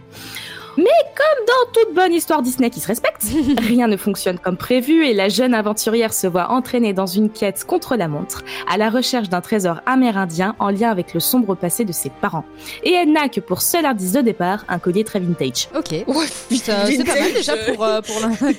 Comme 1.15 1.47
dans 1.47 1.73
toute 1.73 1.95
bonne 1.95 2.13
histoire 2.13 2.43
Disney 2.43 2.71
qui 2.71 2.81
se 2.81 2.87
respecte, 2.87 3.23
rien 3.61 3.87
ne 3.87 3.97
fonctionne 3.97 4.39
comme 4.39 4.57
prévu 4.57 5.05
et 5.05 5.13
la 5.13 5.29
jeune 5.29 5.53
aventurière 5.53 6.15
se 6.15 6.27
voit 6.27 6.51
entraînée 6.51 6.93
dans 6.93 7.07
une 7.07 7.31
quête 7.31 7.65
contre 7.65 7.97
la 7.97 8.09
montre, 8.09 8.43
à 8.69 8.79
la 8.79 8.89
recherche 8.89 9.29
d'un 9.29 9.41
trésor 9.41 9.81
amérindien 9.85 10.57
en 10.59 10.71
lien 10.71 10.91
avec 10.91 11.13
le 11.13 11.21
sombre 11.21 11.55
passé 11.55 11.85
de 11.85 11.93
ses 11.93 12.11
parents. 12.11 12.45
Et 12.83 12.93
elle 12.93 13.13
n'a 13.13 13.29
que 13.29 13.41
pour 13.41 13.61
seul 13.61 13.85
indice 13.85 14.13
de 14.13 14.23
départ 14.23 14.65
un 14.69 14.79
collier 14.79 15.05
très 15.05 15.21
vintage. 15.21 15.69
Ok. 15.77 15.93
Ouais, 16.07 16.27
c'est 16.51 17.05
pas 17.05 17.15
mal 17.15 17.33
déjà 17.35 17.57
pour, 17.57 17.85
euh, 17.85 18.01
pour, 18.01 18.17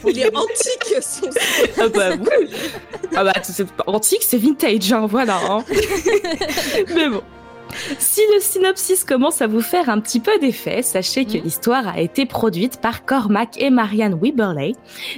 Il 0.12 0.20
est 0.20 0.36
antique 0.36 1.02
son... 1.02 1.30
ah 1.80 1.88
bah 1.90 2.10
oui. 2.20 2.48
Ah 3.16 3.24
bah 3.24 3.34
c'est 3.44 3.68
antique, 3.86 4.24
c'est 4.24 4.38
vintage, 4.38 4.92
hein, 4.92 5.06
voilà. 5.08 5.40
Hein. 5.48 5.64
Mais 6.96 7.10
bon. 7.10 7.22
Si 8.00 8.22
le 8.34 8.40
synopsis 8.40 9.04
commence 9.04 9.42
à 9.42 9.48
vous 9.48 9.62
faire 9.62 9.90
un 9.90 10.00
petit 10.00 10.20
peu 10.20 10.38
d'effet, 10.40 10.82
sachez 10.82 11.26
que 11.26 11.38
mm. 11.38 11.42
l'histoire 11.42 11.88
a 11.88 12.00
été 12.00 12.26
produite 12.26 12.80
par 12.82 13.06
Cormac 13.06 13.62
et 13.62 13.70
Marianne 13.70 14.20
Weberley, 14.22 14.74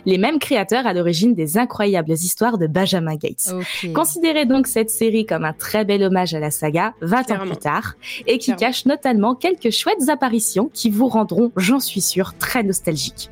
les 0.05 0.17
mêmes 0.17 0.39
créateurs 0.39 0.87
à 0.87 0.93
l'origine 0.93 1.33
des 1.33 1.57
incroyables 1.57 2.11
histoires 2.11 2.57
de 2.57 2.67
Benjamin 2.67 3.15
Gates. 3.15 3.53
Considérez 3.93 4.45
donc 4.45 4.67
cette 4.67 4.89
série 4.89 5.25
comme 5.25 5.45
un 5.45 5.53
très 5.53 5.85
bel 5.85 6.03
hommage 6.03 6.33
à 6.33 6.39
la 6.39 6.51
saga 6.51 6.93
20 7.01 7.31
ans 7.31 7.45
plus 7.45 7.57
tard 7.57 7.95
et 8.27 8.37
qui 8.37 8.55
cache 8.55 8.85
notamment 8.85 9.35
quelques 9.35 9.71
chouettes 9.71 10.09
apparitions 10.09 10.69
qui 10.73 10.89
vous 10.89 11.07
rendront, 11.07 11.51
j'en 11.55 11.79
suis 11.79 12.01
sûre, 12.01 12.33
très 12.37 12.63
nostalgiques. 12.63 13.29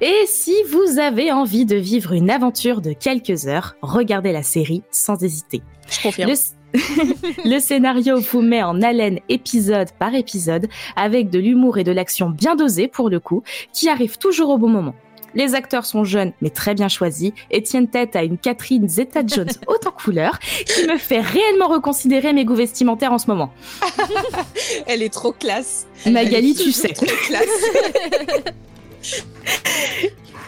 Et 0.00 0.26
si 0.26 0.54
vous 0.70 0.98
avez 0.98 1.32
envie 1.32 1.66
de 1.66 1.76
vivre 1.76 2.12
une 2.12 2.30
aventure 2.30 2.80
de 2.80 2.92
quelques 2.92 3.46
heures, 3.46 3.76
regardez 3.82 4.32
la 4.32 4.42
série 4.42 4.82
sans 4.90 5.22
hésiter. 5.22 5.62
Je 5.90 6.02
confirme. 6.02 6.30
le 6.30 6.36
scénario 7.60 8.20
vous 8.20 8.42
met 8.42 8.62
en 8.62 8.82
haleine 8.82 9.20
épisode 9.28 9.90
par 9.98 10.14
épisode 10.14 10.68
avec 10.94 11.30
de 11.30 11.38
l'humour 11.38 11.78
et 11.78 11.84
de 11.84 11.92
l'action 11.92 12.30
bien 12.30 12.56
dosée 12.56 12.88
pour 12.88 13.10
le 13.10 13.20
coup, 13.20 13.42
qui 13.72 13.88
arrive 13.88 14.18
toujours 14.18 14.50
au 14.50 14.58
bon 14.58 14.68
moment. 14.68 14.94
Les 15.34 15.54
acteurs 15.54 15.84
sont 15.84 16.04
jeunes 16.04 16.32
mais 16.40 16.48
très 16.50 16.74
bien 16.74 16.88
choisis 16.88 17.32
et 17.50 17.62
tiennent 17.62 17.88
tête 17.88 18.16
à 18.16 18.22
une 18.24 18.38
Catherine 18.38 18.88
Zeta-Jones 18.88 19.50
haute 19.66 19.86
en 19.86 19.90
couleur 19.90 20.38
qui 20.40 20.86
me 20.86 20.96
fait 20.96 21.20
réellement 21.20 21.68
reconsidérer 21.68 22.32
mes 22.32 22.44
goûts 22.44 22.54
vestimentaires 22.54 23.12
en 23.12 23.18
ce 23.18 23.26
moment. 23.26 23.52
Elle 24.86 25.02
est 25.02 25.12
trop 25.12 25.32
classe. 25.32 25.86
Magali, 26.06 26.54
tu 26.54 26.72
sais. 26.72 26.88
Trop 26.88 27.06
classe. 27.26 27.44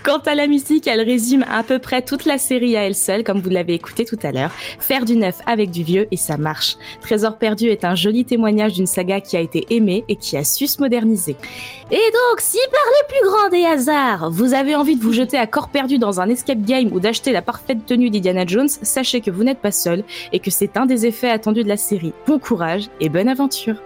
Quant 0.08 0.22
à 0.24 0.34
la 0.34 0.46
musique, 0.46 0.86
elle 0.86 1.02
résume 1.02 1.44
à 1.50 1.62
peu 1.62 1.78
près 1.78 2.00
toute 2.00 2.24
la 2.24 2.38
série 2.38 2.78
à 2.78 2.84
elle 2.84 2.94
seule, 2.94 3.22
comme 3.24 3.42
vous 3.42 3.50
l'avez 3.50 3.74
écouté 3.74 4.06
tout 4.06 4.16
à 4.22 4.32
l'heure. 4.32 4.50
Faire 4.78 5.04
du 5.04 5.16
neuf 5.16 5.40
avec 5.44 5.70
du 5.70 5.82
vieux 5.82 6.08
et 6.10 6.16
ça 6.16 6.38
marche. 6.38 6.78
Trésor 7.02 7.36
perdu 7.36 7.66
est 7.66 7.84
un 7.84 7.94
joli 7.94 8.24
témoignage 8.24 8.72
d'une 8.72 8.86
saga 8.86 9.20
qui 9.20 9.36
a 9.36 9.40
été 9.40 9.66
aimée 9.68 10.06
et 10.08 10.16
qui 10.16 10.38
a 10.38 10.44
su 10.44 10.66
se 10.66 10.80
moderniser. 10.80 11.36
Et 11.90 11.96
donc, 11.96 12.40
si 12.40 12.56
par 12.72 12.80
le 12.86 13.06
plus 13.06 13.30
grand 13.30 13.48
des 13.50 13.66
hasards, 13.66 14.30
vous 14.30 14.54
avez 14.54 14.74
envie 14.76 14.96
de 14.96 15.02
vous 15.02 15.12
jeter 15.12 15.36
à 15.36 15.46
corps 15.46 15.68
perdu 15.68 15.98
dans 15.98 16.22
un 16.22 16.30
escape 16.30 16.62
game 16.62 16.90
ou 16.90 17.00
d'acheter 17.00 17.30
la 17.30 17.42
parfaite 17.42 17.84
tenue 17.84 18.08
d'Indiana 18.08 18.46
Jones, 18.46 18.70
sachez 18.70 19.20
que 19.20 19.30
vous 19.30 19.44
n'êtes 19.44 19.60
pas 19.60 19.72
seul 19.72 20.04
et 20.32 20.38
que 20.38 20.50
c'est 20.50 20.78
un 20.78 20.86
des 20.86 21.04
effets 21.04 21.28
attendus 21.28 21.64
de 21.64 21.68
la 21.68 21.76
série. 21.76 22.14
Bon 22.26 22.38
courage 22.38 22.84
et 23.02 23.10
bonne 23.10 23.28
aventure. 23.28 23.76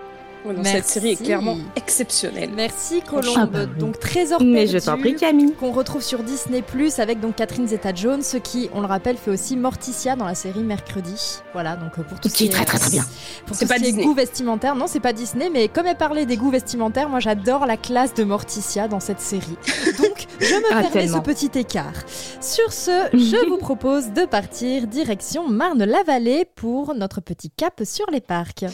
Non, 0.44 0.64
cette 0.64 0.86
série 0.86 1.10
est 1.12 1.22
clairement 1.22 1.56
exceptionnelle. 1.76 2.50
Merci 2.54 3.00
Colombe. 3.02 3.34
Ah 3.36 3.46
bah 3.46 3.60
oui. 3.64 3.78
Donc 3.78 3.98
Trésor 4.00 4.40
Mais 4.42 4.64
perdu. 4.64 4.72
je 4.80 4.84
t'en 4.84 4.98
prie 4.98 5.14
Camille. 5.14 5.52
qu'on 5.54 5.70
retrouve 5.72 6.02
sur 6.02 6.22
Disney 6.22 6.62
Plus 6.62 6.98
avec 6.98 7.20
donc 7.20 7.36
Catherine 7.36 7.66
Zeta-Jones, 7.68 8.22
qui, 8.42 8.68
on 8.74 8.80
le 8.80 8.86
rappelle, 8.86 9.16
fait 9.16 9.30
aussi 9.30 9.56
Morticia 9.56 10.16
dans 10.16 10.24
la 10.26 10.34
série 10.34 10.62
Mercredi. 10.64 11.14
Voilà, 11.52 11.76
donc 11.76 11.92
pour 11.92 12.18
tout 12.20 12.28
ce 12.28 12.34
Qui 12.34 12.46
est 12.46 12.48
très, 12.48 12.64
très, 12.64 12.78
très 12.78 12.90
bien. 12.90 13.04
Pour 13.46 13.54
C'est 13.56 13.64
ce 13.66 13.68
pas 13.68 13.76
qui 13.76 13.82
est 13.84 13.86
Disney. 13.86 14.04
goût 14.04 14.14
vestimentaire, 14.14 14.74
non, 14.74 14.86
c'est 14.88 15.00
pas 15.00 15.12
Disney, 15.12 15.48
mais 15.52 15.68
comme 15.68 15.86
elle 15.86 15.96
parlait 15.96 16.26
des 16.26 16.36
goûts 16.36 16.50
vestimentaires, 16.50 17.08
moi 17.08 17.20
j'adore 17.20 17.66
la 17.66 17.76
classe 17.76 18.12
de 18.14 18.24
Morticia 18.24 18.88
dans 18.88 19.00
cette 19.00 19.20
série. 19.20 19.56
Donc 20.02 20.26
je 20.40 20.54
me 20.54 20.60
Ah, 20.72 20.80
permets 20.82 20.90
tellement. 20.90 21.18
ce 21.18 21.22
petit 21.22 21.50
écart. 21.58 21.92
Sur 22.40 22.72
ce, 22.72 23.08
je 23.12 23.48
vous 23.48 23.58
propose 23.58 24.10
de 24.12 24.24
partir 24.24 24.86
direction 24.88 25.48
Marne-la-Vallée 25.48 26.46
pour 26.56 26.94
notre 26.94 27.20
petit 27.20 27.50
cap 27.50 27.80
sur 27.84 28.06
les 28.10 28.20
parcs. 28.20 28.64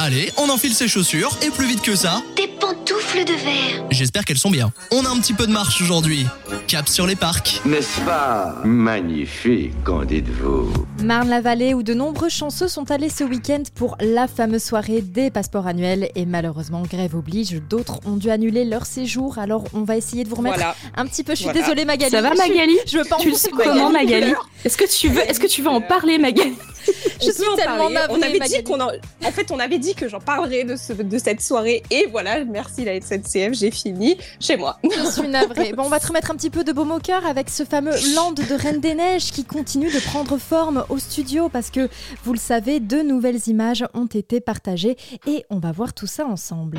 Allez, 0.00 0.30
on 0.36 0.48
enfile 0.48 0.74
ses 0.74 0.86
chaussures 0.86 1.36
et 1.44 1.50
plus 1.50 1.66
vite 1.66 1.82
que 1.82 1.96
ça, 1.96 2.22
Des 2.36 2.46
pantoufles 2.46 3.24
de 3.24 3.32
verre. 3.32 3.84
j'espère 3.90 4.24
qu'elles 4.24 4.38
sont 4.38 4.50
bien. 4.50 4.72
On 4.92 5.04
a 5.04 5.08
un 5.08 5.16
petit 5.18 5.32
peu 5.32 5.44
de 5.46 5.50
marche 5.52 5.82
aujourd'hui. 5.82 6.24
Cap 6.68 6.88
sur 6.88 7.04
les 7.06 7.16
parcs. 7.16 7.60
N'est-ce 7.64 8.00
pas 8.02 8.54
magnifique, 8.64 9.72
qu'en 9.84 10.04
dites-vous 10.04 10.72
Marne-la-Vallée 11.02 11.74
où 11.74 11.82
de 11.82 11.94
nombreux 11.94 12.28
chanceux 12.28 12.68
sont 12.68 12.90
allés 12.92 13.08
ce 13.08 13.24
week-end 13.24 13.62
pour 13.74 13.96
la 14.00 14.28
fameuse 14.28 14.62
soirée 14.62 15.00
des 15.00 15.30
passeports 15.30 15.66
annuels 15.66 16.10
et 16.14 16.26
malheureusement 16.26 16.82
grève 16.82 17.16
oblige, 17.16 17.60
d'autres 17.68 17.98
ont 18.06 18.16
dû 18.16 18.30
annuler 18.30 18.64
leur 18.64 18.86
séjour 18.86 19.38
alors 19.38 19.64
on 19.74 19.82
va 19.82 19.96
essayer 19.96 20.22
de 20.22 20.28
vous 20.28 20.36
remettre 20.36 20.56
Voilà. 20.56 20.76
un 20.96 21.06
petit 21.06 21.24
peu. 21.24 21.32
Je 21.32 21.36
suis 21.38 21.44
Voilà. 21.46 21.60
désolée 21.60 21.84
Magali. 21.84 22.10
Ça 22.12 22.22
va 22.22 22.34
Magali 22.34 22.76
Je 22.86 22.98
veux 22.98 23.04
pas 23.04 23.16
en 23.16 23.20
Tu 23.20 23.30
le 23.30 23.36
sais 23.36 23.50
comment 23.50 23.90
Magali 23.90 24.32
Est-ce 24.64 24.76
que 24.76 24.84
tu 24.88 25.08
veux, 25.08 25.22
est-ce 25.28 25.40
que 25.40 25.46
tu 25.48 25.62
veux 25.62 25.68
en 25.70 25.80
parler 25.80 26.18
Magali 26.18 26.54
Je 27.20 27.30
suis 27.30 27.42
tellement 27.56 27.88
On 28.10 28.22
avait 28.22 28.38
Magali. 28.38 28.56
dit 28.58 28.62
qu'on 28.64 28.80
en... 28.80 28.88
en 28.88 29.30
fait, 29.32 29.50
on 29.50 29.58
avait 29.58 29.78
dit 29.78 29.94
que 29.94 30.08
j'en 30.08 30.20
parlerais 30.20 30.64
de, 30.64 30.76
ce- 30.76 30.92
de 30.92 31.18
cette 31.18 31.40
soirée 31.40 31.82
et 31.90 32.06
voilà, 32.10 32.44
merci 32.44 32.84
la 32.84 33.00
SNCF, 33.00 33.52
j'ai 33.52 33.70
fini 33.70 34.16
chez 34.40 34.56
moi. 34.56 34.78
Je 34.84 35.10
suis 35.10 35.28
navrée. 35.28 35.72
Bon, 35.72 35.84
on 35.84 35.88
va 35.88 36.00
te 36.00 36.06
remettre 36.06 36.30
un 36.30 36.34
petit 36.36 36.50
peu 36.50 36.64
de 36.64 36.72
baume 36.72 36.92
au 36.92 36.98
cœur 37.00 37.26
avec 37.26 37.50
ce 37.50 37.64
fameux 37.64 37.94
land 38.14 38.32
de 38.32 38.54
Reine 38.54 38.80
des 38.80 38.94
Neiges 38.94 39.30
qui 39.32 39.44
continue 39.44 39.90
de 39.92 40.00
prendre 40.00 40.38
forme 40.38 40.84
au 40.88 40.98
studio 40.98 41.48
parce 41.48 41.70
que, 41.70 41.88
vous 42.24 42.32
le 42.32 42.38
savez, 42.38 42.80
de 42.80 43.02
nouvelles 43.02 43.40
images 43.48 43.84
ont 43.94 44.06
été 44.06 44.40
partagées 44.40 44.96
et 45.26 45.44
on 45.50 45.58
va 45.58 45.72
voir 45.72 45.92
tout 45.92 46.06
ça 46.06 46.26
ensemble. 46.26 46.78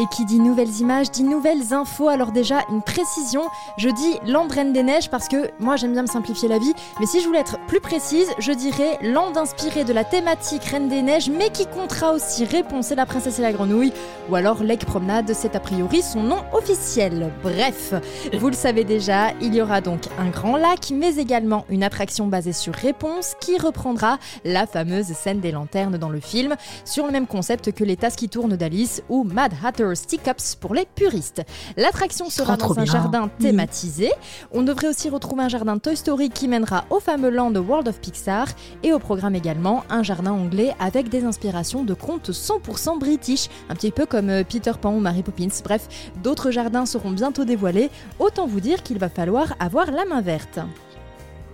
Et 0.00 0.06
qui 0.06 0.24
dit 0.24 0.38
nouvelles 0.38 0.78
images 0.78 1.10
dit 1.10 1.24
nouvelles 1.24 1.74
infos. 1.74 2.08
Alors 2.08 2.30
déjà, 2.30 2.60
une 2.70 2.82
précision, 2.82 3.42
je 3.78 3.88
dis 3.88 4.18
Land 4.30 4.46
Reine 4.48 4.72
des 4.72 4.84
Neiges 4.84 5.10
parce 5.10 5.26
que 5.26 5.50
moi 5.58 5.74
j'aime 5.74 5.92
bien 5.92 6.02
me 6.02 6.06
simplifier 6.06 6.48
la 6.48 6.60
vie, 6.60 6.72
mais 7.00 7.06
si 7.06 7.20
je 7.20 7.26
voulais 7.26 7.40
être 7.40 7.58
plus 7.66 7.80
précise, 7.80 8.28
je 8.38 8.52
dirais 8.52 8.96
Land 9.02 9.36
inspiré 9.36 9.82
de 9.82 9.92
la 9.92 10.04
thématique 10.04 10.62
Reine 10.62 10.88
des 10.88 11.02
Neiges, 11.02 11.30
mais 11.30 11.50
qui 11.50 11.66
comptera 11.66 12.12
aussi 12.12 12.44
Réponse 12.44 12.92
et 12.92 12.94
la 12.94 13.06
princesse 13.06 13.40
et 13.40 13.42
la 13.42 13.52
grenouille, 13.52 13.92
ou 14.30 14.36
alors 14.36 14.62
Lake 14.62 14.84
Promenade, 14.84 15.32
c'est 15.34 15.56
a 15.56 15.60
priori 15.60 16.00
son 16.02 16.22
nom 16.22 16.44
officiel. 16.52 17.32
Bref, 17.42 17.92
vous 18.38 18.48
le 18.48 18.54
savez 18.54 18.84
déjà, 18.84 19.32
il 19.40 19.52
y 19.52 19.60
aura 19.60 19.80
donc 19.80 20.02
un 20.20 20.28
grand 20.28 20.56
lac, 20.56 20.92
mais 20.92 21.16
également 21.16 21.64
une 21.70 21.82
attraction 21.82 22.28
basée 22.28 22.52
sur 22.52 22.72
Réponse 22.72 23.34
qui 23.40 23.58
reprendra 23.58 24.18
la 24.44 24.68
fameuse 24.68 25.06
scène 25.06 25.40
des 25.40 25.50
lanternes 25.50 25.98
dans 25.98 26.10
le 26.10 26.20
film, 26.20 26.54
sur 26.84 27.04
le 27.04 27.10
même 27.10 27.26
concept 27.26 27.72
que 27.72 27.82
les 27.82 27.96
tasses 27.96 28.16
qui 28.16 28.28
tournent 28.28 28.54
d'Alice 28.54 29.02
ou 29.08 29.24
Mad 29.24 29.52
Hatter's 29.88 30.06
Teacups 30.06 30.54
pour 30.60 30.74
les 30.74 30.86
puristes. 30.86 31.42
L'attraction 31.76 32.30
sera 32.30 32.56
dans 32.56 32.72
un 32.72 32.82
bien. 32.82 32.92
jardin 32.92 33.30
thématisé. 33.38 34.10
On 34.52 34.62
devrait 34.62 34.88
aussi 34.88 35.08
retrouver 35.08 35.44
un 35.44 35.48
jardin 35.48 35.78
Toy 35.78 35.96
Story 35.96 36.30
qui 36.30 36.48
mènera 36.48 36.84
au 36.90 37.00
fameux 37.00 37.30
land 37.30 37.54
World 37.54 37.88
of 37.88 38.00
Pixar 38.00 38.48
et 38.82 38.92
au 38.92 38.98
programme 38.98 39.34
également 39.34 39.84
un 39.90 40.02
jardin 40.02 40.32
anglais 40.32 40.74
avec 40.78 41.08
des 41.08 41.24
inspirations 41.24 41.84
de 41.84 41.94
contes 41.94 42.30
100% 42.30 42.98
british, 42.98 43.48
un 43.68 43.74
petit 43.74 43.90
peu 43.90 44.06
comme 44.06 44.30
euh, 44.30 44.44
Peter 44.44 44.72
Pan 44.80 44.94
ou 44.94 45.00
Mary 45.00 45.22
Poppins. 45.22 45.48
Bref, 45.64 45.88
d'autres 46.22 46.50
jardins 46.50 46.86
seront 46.86 47.10
bientôt 47.10 47.44
dévoilés. 47.44 47.90
Autant 48.18 48.46
vous 48.46 48.60
dire 48.60 48.82
qu'il 48.82 48.98
va 48.98 49.08
falloir 49.08 49.54
avoir 49.60 49.90
la 49.90 50.04
main 50.04 50.20
verte. 50.20 50.60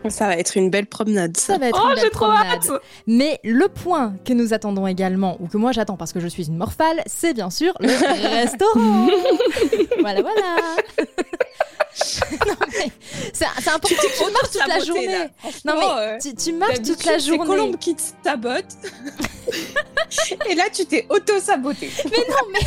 Ça 0.09 0.27
va 0.27 0.37
être 0.37 0.57
une 0.57 0.71
belle 0.71 0.87
promenade. 0.87 1.37
Ça 1.37 1.59
va 1.59 1.69
être 1.69 1.81
Oh, 1.83 1.89
une 1.89 1.95
belle 1.95 2.05
j'ai 2.05 2.11
trop 2.11 2.27
promenade. 2.27 2.59
hâte 2.71 2.83
Mais 3.07 3.41
le 3.43 3.69
point 3.69 4.15
que 4.25 4.33
nous 4.33 4.53
attendons 4.53 4.87
également, 4.87 5.37
ou 5.41 5.49
que 5.49 5.57
moi 5.57 5.73
j'attends 5.73 5.97
parce 5.97 6.13
que 6.13 6.21
je 6.21 6.29
suis 6.29 6.47
une 6.49 6.57
morphale, 6.57 7.03
c'est 7.07 7.35
bien 7.35 7.51
sûr 7.51 7.73
le 7.81 7.89
restaurant. 8.43 9.09
voilà, 10.01 10.21
voilà. 10.23 10.77
non 12.47 12.55
mais 12.73 12.91
c'est 13.33 13.47
important 13.71 13.89
que 13.89 14.17
tu 14.25 14.33
marches 14.33 14.51
toute 14.53 14.67
la 14.67 14.81
journée. 14.81 15.29
Non 15.65 15.75
mais 15.79 16.19
tu, 16.19 16.35
tu 16.35 16.53
marches 16.53 16.83
toute 16.83 17.05
la 17.05 17.13
euh, 17.13 17.19
C'est 17.19 17.27
journée. 17.27 17.47
Colombe 17.47 17.79
qui 17.79 17.95
te 17.95 18.03
sabote. 18.23 18.65
et 20.51 20.55
là, 20.55 20.65
tu 20.73 20.87
t'es 20.87 21.07
auto-saboté. 21.09 21.91
Mais 22.05 22.25
non 22.29 22.37
mais 22.53 22.61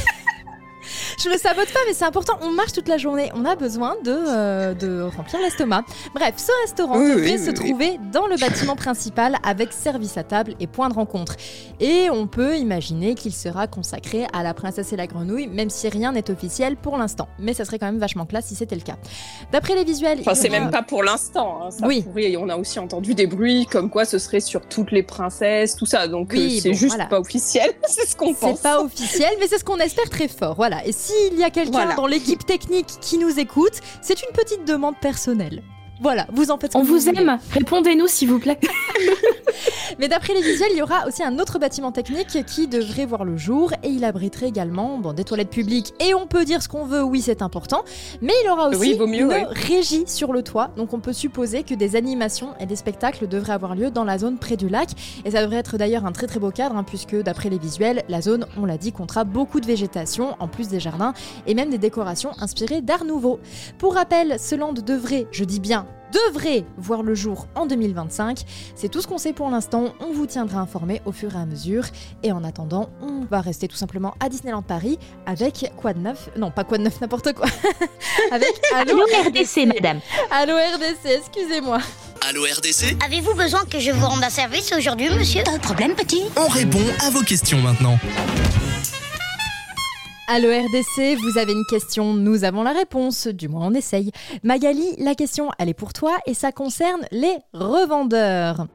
je 1.17 1.29
le 1.29 1.37
sabote 1.37 1.71
pas, 1.73 1.79
mais 1.87 1.93
c'est 1.93 2.05
important. 2.05 2.33
On 2.41 2.51
marche 2.51 2.73
toute 2.73 2.87
la 2.87 2.97
journée. 2.97 3.31
On 3.35 3.45
a 3.45 3.55
besoin 3.55 3.95
de, 4.03 4.11
euh, 4.11 4.73
de 4.73 5.01
remplir 5.01 5.39
l'estomac. 5.41 5.83
Bref, 6.13 6.35
ce 6.37 6.51
restaurant 6.63 6.97
Oui, 6.99 7.09
devrait 7.09 7.31
oui, 7.31 7.39
se 7.39 7.47
oui, 7.49 7.53
trouver 7.53 7.99
dans 8.13 8.27
le 8.27 8.37
bâtiment 8.37 8.75
principal 8.75 9.37
avec 9.43 9.73
service 9.73 10.17
à 10.17 10.23
table 10.23 10.55
et 10.59 10.67
point 10.67 10.89
de 10.89 10.93
rencontre. 10.93 11.35
Et 11.79 12.09
on 12.11 12.27
peut 12.27 12.55
imaginer 12.57 13.15
qu'il 13.15 13.33
sera 13.33 13.67
consacré 13.67 14.25
à 14.33 14.43
la 14.43 14.53
princesse 14.53 14.93
et 14.93 14.95
la 14.95 15.07
grenouille, 15.07 15.47
même 15.47 15.69
si 15.69 15.89
rien 15.89 16.11
n'est 16.11 16.29
officiel 16.29 16.75
pour 16.75 16.97
l'instant. 16.97 17.27
Mais 17.39 17.53
ça 17.53 17.65
serait 17.65 17.79
quand 17.79 17.87
même 17.87 17.99
vachement 17.99 18.25
classe 18.25 18.45
si 18.45 18.55
c'était 18.55 18.75
le 18.75 18.81
cas. 18.81 18.97
D'après 19.51 19.75
les 19.75 19.83
visuels, 19.83 20.19
Enfin, 20.21 20.35
c'est 20.35 20.49
aura- 20.49 20.59
même 20.59 20.71
pas 20.71 20.83
pour 20.83 21.03
l'instant. 21.03 21.59
hein. 21.63 21.71
Ça 21.71 21.87
Oui. 21.87 22.03
pourrait- 22.03 22.35
on 22.37 22.49
a 22.49 22.55
aussi 22.57 22.79
entendu 22.79 23.15
des 23.15 23.27
bruits 23.27 23.65
comme 23.65 23.89
quoi 23.89 24.05
ce 24.05 24.19
serait 24.19 24.39
sur 24.39 24.61
toutes 24.67 24.91
les 24.91 25.03
princesses, 25.03 25.75
tout 25.75 25.85
ça. 25.85 26.07
Donc, 26.07 26.29
Oui, 26.33 26.57
euh, 26.57 26.59
c'est 26.61 26.69
bon, 26.69 26.75
juste 26.75 26.95
voilà. 26.95 27.09
pas 27.09 27.19
officiel. 27.19 27.71
c'est 27.87 28.05
ce 28.07 28.15
qu'on 28.15 28.33
pense. 28.33 28.57
C'est 28.57 28.63
pas 28.63 28.81
officiel, 28.81 29.31
mais 29.39 29.47
c'est 29.47 29.57
ce 29.57 29.63
qu'on 29.63 29.77
espère 29.77 30.09
très 30.09 30.27
fort. 30.27 30.55
Voilà. 30.55 30.85
Et 30.85 30.91
s'il 31.07 31.39
y 31.39 31.43
a 31.43 31.49
quelqu'un 31.49 31.71
Voilà. 31.71 31.95
dans 31.95 32.07
l'équipe 32.07 32.45
technique 32.45 32.87
qui 33.01 33.17
nous 33.17 33.39
écoute, 33.39 33.73
c'est 34.01 34.21
une 34.21 34.33
petite 34.33 34.65
demande 34.65 34.95
personnelle. 34.99 35.63
Voilà, 36.01 36.27
vous 36.31 36.51
en 36.51 36.57
faites 36.57 36.73
ce 36.73 36.77
On 36.77 36.83
vous 36.83 36.99
voulez. 36.99 37.19
aime. 37.21 37.37
Répondez-nous 37.51 38.07
s'il 38.07 38.29
vous 38.29 38.39
plaît. 38.39 38.59
Mais 39.99 40.07
d'après 40.07 40.33
les 40.33 40.41
visuels, 40.41 40.69
il 40.73 40.77
y 40.77 40.81
aura 40.81 41.07
aussi 41.07 41.23
un 41.23 41.39
autre 41.39 41.57
bâtiment 41.57 41.91
technique 41.91 42.45
qui 42.45 42.67
devrait 42.67 43.05
voir 43.05 43.25
le 43.25 43.35
jour 43.37 43.71
et 43.83 43.89
il 43.89 44.03
abriterait 44.05 44.47
également 44.47 44.99
bon, 44.99 45.13
des 45.13 45.23
toilettes 45.23 45.49
publiques. 45.49 45.93
Et 45.99 46.13
on 46.13 46.27
peut 46.27 46.45
dire 46.45 46.61
ce 46.61 46.67
qu'on 46.69 46.85
veut, 46.85 47.01
oui, 47.01 47.21
c'est 47.21 47.41
important. 47.41 47.83
Mais 48.21 48.33
il 48.43 48.49
aura 48.49 48.69
aussi 48.69 48.79
Oui, 48.79 48.93
vaut 48.93 49.07
mieux, 49.07 49.21
une 49.21 49.27
ouais. 49.27 49.45
régie 49.49 50.03
sur 50.05 50.33
le 50.33 50.43
toit. 50.43 50.69
Donc 50.77 50.93
on 50.93 50.99
peut 50.99 51.13
supposer 51.13 51.63
que 51.63 51.73
des 51.73 51.95
animations 51.95 52.49
et 52.59 52.67
des 52.67 52.75
spectacles 52.75 53.27
devraient 53.27 53.53
avoir 53.53 53.73
lieu 53.75 53.89
dans 53.89 54.03
la 54.03 54.19
zone 54.19 54.37
près 54.37 54.55
du 54.57 54.69
lac. 54.69 54.89
Et 55.25 55.31
ça 55.31 55.41
devrait 55.41 55.57
être 55.57 55.77
d'ailleurs 55.77 56.05
un 56.05 56.11
très 56.11 56.27
très 56.27 56.39
beau 56.39 56.51
cadre, 56.51 56.75
hein, 56.77 56.83
puisque 56.83 57.15
d'après 57.15 57.49
les 57.49 57.57
visuels, 57.57 58.03
la 58.07 58.21
zone, 58.21 58.45
on 58.57 58.65
l'a 58.65 58.77
dit, 58.77 58.91
comptera 58.91 59.23
beaucoup 59.23 59.59
de 59.59 59.65
végétation, 59.65 60.35
en 60.39 60.47
plus 60.47 60.67
des 60.67 60.79
jardins 60.79 61.13
et 61.47 61.55
même 61.55 61.69
des 61.71 61.79
décorations 61.79 62.31
inspirées 62.39 62.81
d'art 62.81 63.03
nouveau. 63.05 63.39
Pour 63.79 63.95
rappel, 63.95 64.37
ce 64.39 64.53
land 64.53 64.73
devrait, 64.73 65.25
je 65.31 65.43
dis 65.43 65.59
bien, 65.59 65.86
devrait 66.11 66.65
voir 66.77 67.03
le 67.03 67.15
jour 67.15 67.47
en 67.55 67.65
2025. 67.65 68.43
C'est 68.75 68.89
tout 68.89 69.01
ce 69.01 69.07
qu'on 69.07 69.17
sait 69.17 69.33
pour 69.33 69.49
l'instant. 69.49 69.93
On 69.99 70.13
vous 70.13 70.25
tiendra 70.25 70.59
informé 70.59 71.01
au 71.05 71.11
fur 71.11 71.35
et 71.35 71.39
à 71.39 71.45
mesure. 71.45 71.83
Et 72.23 72.31
en 72.31 72.43
attendant, 72.43 72.89
on 73.01 73.25
va 73.25 73.41
rester 73.41 73.67
tout 73.67 73.75
simplement 73.75 74.15
à 74.19 74.29
Disneyland 74.29 74.61
Paris 74.61 74.99
avec 75.25 75.71
quoi 75.77 75.93
de 75.93 75.99
neuf? 75.99 76.29
Non, 76.37 76.51
pas 76.51 76.63
quoi 76.63 76.77
de 76.77 76.83
neuf, 76.83 77.01
n'importe 77.01 77.33
quoi. 77.33 77.47
avec 78.31 78.49
Allo 78.75 78.97
RDC, 79.25 79.65
madame. 79.65 79.99
Allo 80.31 80.53
RDC, 80.55 81.19
excusez-moi. 81.19 81.79
Allô 82.27 82.43
RDC 82.43 82.97
Avez-vous 83.05 83.35
besoin 83.35 83.63
que 83.65 83.79
je 83.79 83.91
vous 83.91 84.05
rende 84.05 84.23
un 84.23 84.29
service 84.29 84.73
aujourd'hui, 84.75 85.09
monsieur? 85.09 85.43
Pas 85.43 85.57
de 85.57 85.61
problème, 85.61 85.93
petit. 85.93 86.23
On 86.35 86.47
répond 86.47 86.83
à 87.05 87.09
vos 87.09 87.21
questions 87.21 87.59
maintenant. 87.59 87.97
Allo 90.29 90.49
RDC, 90.49 91.15
vous 91.21 91.37
avez 91.37 91.53
une 91.53 91.63
question, 91.69 92.13
nous 92.13 92.43
avons 92.43 92.63
la 92.63 92.73
réponse, 92.73 93.27
du 93.27 93.47
moins 93.47 93.67
on 93.67 93.73
essaye. 93.73 94.11
Magali, 94.43 94.83
la 94.97 95.15
question, 95.15 95.51
elle 95.57 95.69
est 95.69 95.73
pour 95.73 95.93
toi 95.93 96.17
et 96.25 96.33
ça 96.33 96.51
concerne 96.51 97.05
les 97.11 97.37
revendeurs. 97.53 98.67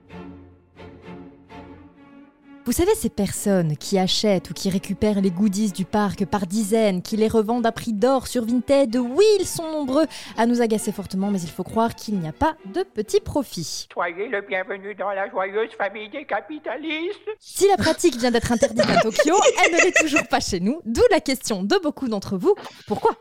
Vous 2.65 2.71
savez, 2.71 2.95
ces 2.95 3.09
personnes 3.09 3.77
qui 3.77 3.99
achètent 3.99 4.51
ou 4.51 4.55
qui 4.55 4.71
récupèrent 4.71 5.21
les 5.21 5.33
goodies 5.33 5.73
du 5.73 5.85
parc 5.85 6.25
par 6.25 6.47
dizaines, 6.47 7.03
qui 7.03 7.17
les 7.17 7.27
revendent 7.27 7.67
à 7.67 7.73
prix 7.73 7.93
d'or 7.93 8.29
sur 8.29 8.45
Vinted, 8.45 8.95
oui, 8.97 9.25
ils 9.41 9.47
sont 9.47 9.69
nombreux 9.69 10.07
à 10.37 10.47
nous 10.47 10.63
agacer 10.63 10.93
fortement, 10.93 11.33
mais 11.33 11.41
il 11.41 11.51
faut 11.51 11.65
croire 11.65 11.97
qu'il 11.97 12.21
n'y 12.21 12.29
a 12.29 12.33
pas 12.33 12.55
de 12.73 12.85
petits 12.85 13.19
profits. 13.19 13.89
Soyez 13.93 14.29
le 14.29 14.43
bienvenu 14.43 14.95
dans 14.95 15.11
la 15.11 15.29
joyeuse 15.29 15.73
famille 15.77 16.09
des 16.11 16.25
capitalistes. 16.25 17.19
Si 17.41 17.67
la 17.67 17.77
pratique 17.77 18.17
vient 18.17 18.31
d'être 18.31 18.53
interdite 18.53 18.89
à 18.89 19.01
Tokyo, 19.01 19.35
elle 19.65 19.73
ne 19.73 19.79
l'est 19.79 20.01
toujours 20.01 20.29
pas 20.29 20.39
chez 20.39 20.61
nous, 20.61 20.81
d'où 20.85 21.03
la 21.11 21.21
question 21.21 21.65
de 21.65 21.77
beaucoup 21.83 22.07
d'entre 22.07 22.37
vous, 22.37 22.55
pourquoi? 22.87 23.17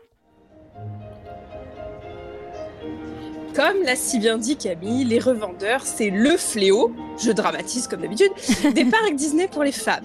Comme 3.54 3.82
l'a 3.84 3.96
si 3.96 4.18
bien 4.18 4.38
dit 4.38 4.56
Camille, 4.56 5.04
les 5.04 5.18
revendeurs, 5.18 5.82
c'est 5.84 6.10
le 6.10 6.36
fléau, 6.36 6.92
je 7.22 7.32
dramatise 7.32 7.86
comme 7.86 8.00
d'habitude, 8.00 8.30
des 8.74 8.84
parcs 8.86 9.14
Disney 9.14 9.46
pour 9.46 9.62
les 9.62 9.72
femmes. 9.72 10.04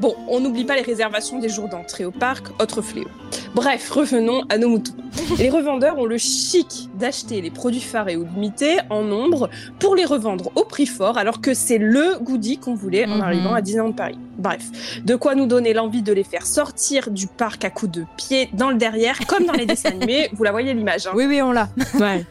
Bon, 0.00 0.16
on 0.26 0.40
n'oublie 0.40 0.64
pas 0.64 0.74
les 0.74 0.82
réservations 0.82 1.38
des 1.38 1.48
jours 1.48 1.68
d'entrée 1.68 2.04
au 2.04 2.10
parc, 2.10 2.46
autre 2.60 2.82
fléau. 2.82 3.06
Bref, 3.54 3.88
revenons 3.90 4.42
à 4.48 4.58
nos 4.58 4.68
moutons. 4.70 4.94
Les 5.38 5.50
revendeurs 5.50 5.98
ont 5.98 6.06
le 6.06 6.16
chic 6.16 6.88
d'acheter 6.98 7.42
les 7.42 7.50
produits 7.50 7.82
phares 7.82 8.08
et 8.08 8.16
ou 8.16 8.24
limités 8.24 8.78
en 8.88 9.02
nombre 9.02 9.50
pour 9.78 9.94
les 9.94 10.06
revendre 10.06 10.50
au 10.56 10.64
prix 10.64 10.86
fort, 10.86 11.18
alors 11.18 11.40
que 11.42 11.52
c'est 11.52 11.76
le 11.76 12.18
goodie 12.18 12.56
qu'on 12.56 12.74
voulait 12.74 13.04
en 13.04 13.16
Mhm. 13.16 13.20
arrivant 13.20 13.52
à 13.54 13.60
Disneyland 13.60 13.92
Paris. 13.92 14.18
Bref, 14.38 15.02
de 15.04 15.14
quoi 15.14 15.34
nous 15.34 15.46
donner 15.46 15.74
l'envie 15.74 16.02
de 16.02 16.14
les 16.14 16.24
faire 16.24 16.46
sortir 16.46 17.10
du 17.10 17.26
parc 17.26 17.64
à 17.66 17.70
coups 17.70 17.92
de 17.92 18.04
pied 18.16 18.48
dans 18.54 18.70
le 18.70 18.76
derrière, 18.76 19.18
comme 19.26 19.44
dans 19.44 19.52
les 19.52 19.66
dessins 19.66 19.90
animés. 19.90 20.30
Vous 20.32 20.42
la 20.44 20.50
voyez 20.50 20.72
l'image. 20.72 21.06
Hein. 21.06 21.12
Oui, 21.14 21.26
oui, 21.28 21.42
on 21.42 21.52
l'a. 21.52 21.68
Ouais. 22.00 22.24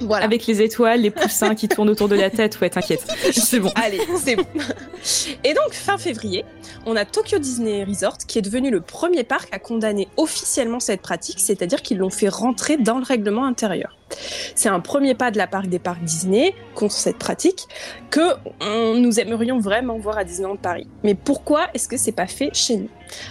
Voilà. 0.00 0.24
Avec 0.24 0.46
les 0.46 0.62
étoiles, 0.62 1.02
les 1.02 1.10
poussins 1.10 1.54
qui 1.54 1.68
tournent 1.68 1.90
autour 1.90 2.08
de 2.08 2.16
la 2.16 2.30
tête, 2.30 2.60
ouais, 2.60 2.70
t'inquiète. 2.70 3.06
C'est 3.32 3.60
bon. 3.60 3.72
Allez, 3.74 4.00
c'est 4.16 4.36
bon. 4.36 4.44
Et 5.44 5.54
donc, 5.54 5.72
fin 5.72 5.98
février, 5.98 6.44
on 6.86 6.96
a 6.96 7.04
Tokyo 7.04 7.38
Disney 7.38 7.84
Resort 7.84 8.18
qui 8.18 8.38
est 8.38 8.42
devenu 8.42 8.70
le 8.70 8.80
premier 8.80 9.24
parc 9.24 9.48
à 9.52 9.58
condamner 9.58 10.08
officiellement 10.16 10.80
cette 10.80 11.02
pratique, 11.02 11.40
c'est-à-dire 11.40 11.82
qu'ils 11.82 11.98
l'ont 11.98 12.10
fait 12.10 12.28
rentrer 12.28 12.76
dans 12.76 12.98
le 12.98 13.04
règlement 13.04 13.44
intérieur. 13.44 13.96
C'est 14.54 14.68
un 14.68 14.80
premier 14.80 15.14
pas 15.14 15.30
de 15.30 15.38
la 15.38 15.46
part 15.46 15.66
des 15.66 15.78
parcs 15.78 16.02
Disney 16.02 16.54
contre 16.74 16.94
cette 16.94 17.18
pratique 17.18 17.66
que 18.10 18.20
on- 18.60 18.94
nous 18.94 19.20
aimerions 19.20 19.58
vraiment 19.58 19.98
voir 19.98 20.18
à 20.18 20.24
Disneyland 20.24 20.56
Paris. 20.56 20.86
Mais 21.04 21.14
pourquoi 21.14 21.68
est-ce 21.74 21.88
que 21.88 21.96
c'est 21.96 22.12
pas 22.12 22.26
fait 22.26 22.50
chez 22.52 22.76
nous? 22.76 22.88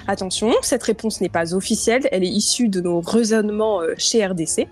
Attention, 0.07 0.51
cette 0.61 0.83
réponse 0.83 1.21
n'est 1.21 1.29
pas 1.29 1.53
officielle, 1.53 2.07
elle 2.11 2.23
est 2.23 2.27
issue 2.29 2.67
de 2.67 2.81
nos 2.81 2.99
raisonnements 2.99 3.81
euh, 3.81 3.93
chez 3.97 4.25
RDC. 4.25 4.67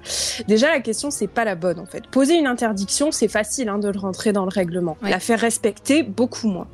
Déjà, 0.47 0.69
la 0.69 0.79
question 0.81 1.11
c'est 1.11 1.27
pas 1.27 1.45
la 1.45 1.55
bonne 1.55 1.79
en 1.79 1.85
fait. 1.85 2.05
Poser 2.07 2.35
une 2.35 2.47
interdiction, 2.47 3.11
c'est 3.11 3.27
facile 3.29 3.69
hein, 3.69 3.77
de 3.79 3.87
le 3.89 3.97
rentrer 3.99 4.33
dans 4.33 4.43
le 4.43 4.49
règlement. 4.49 4.97
La 5.01 5.19
faire 5.19 5.39
respecter, 5.39 6.03
beaucoup 6.03 6.47
moins. 6.49 6.67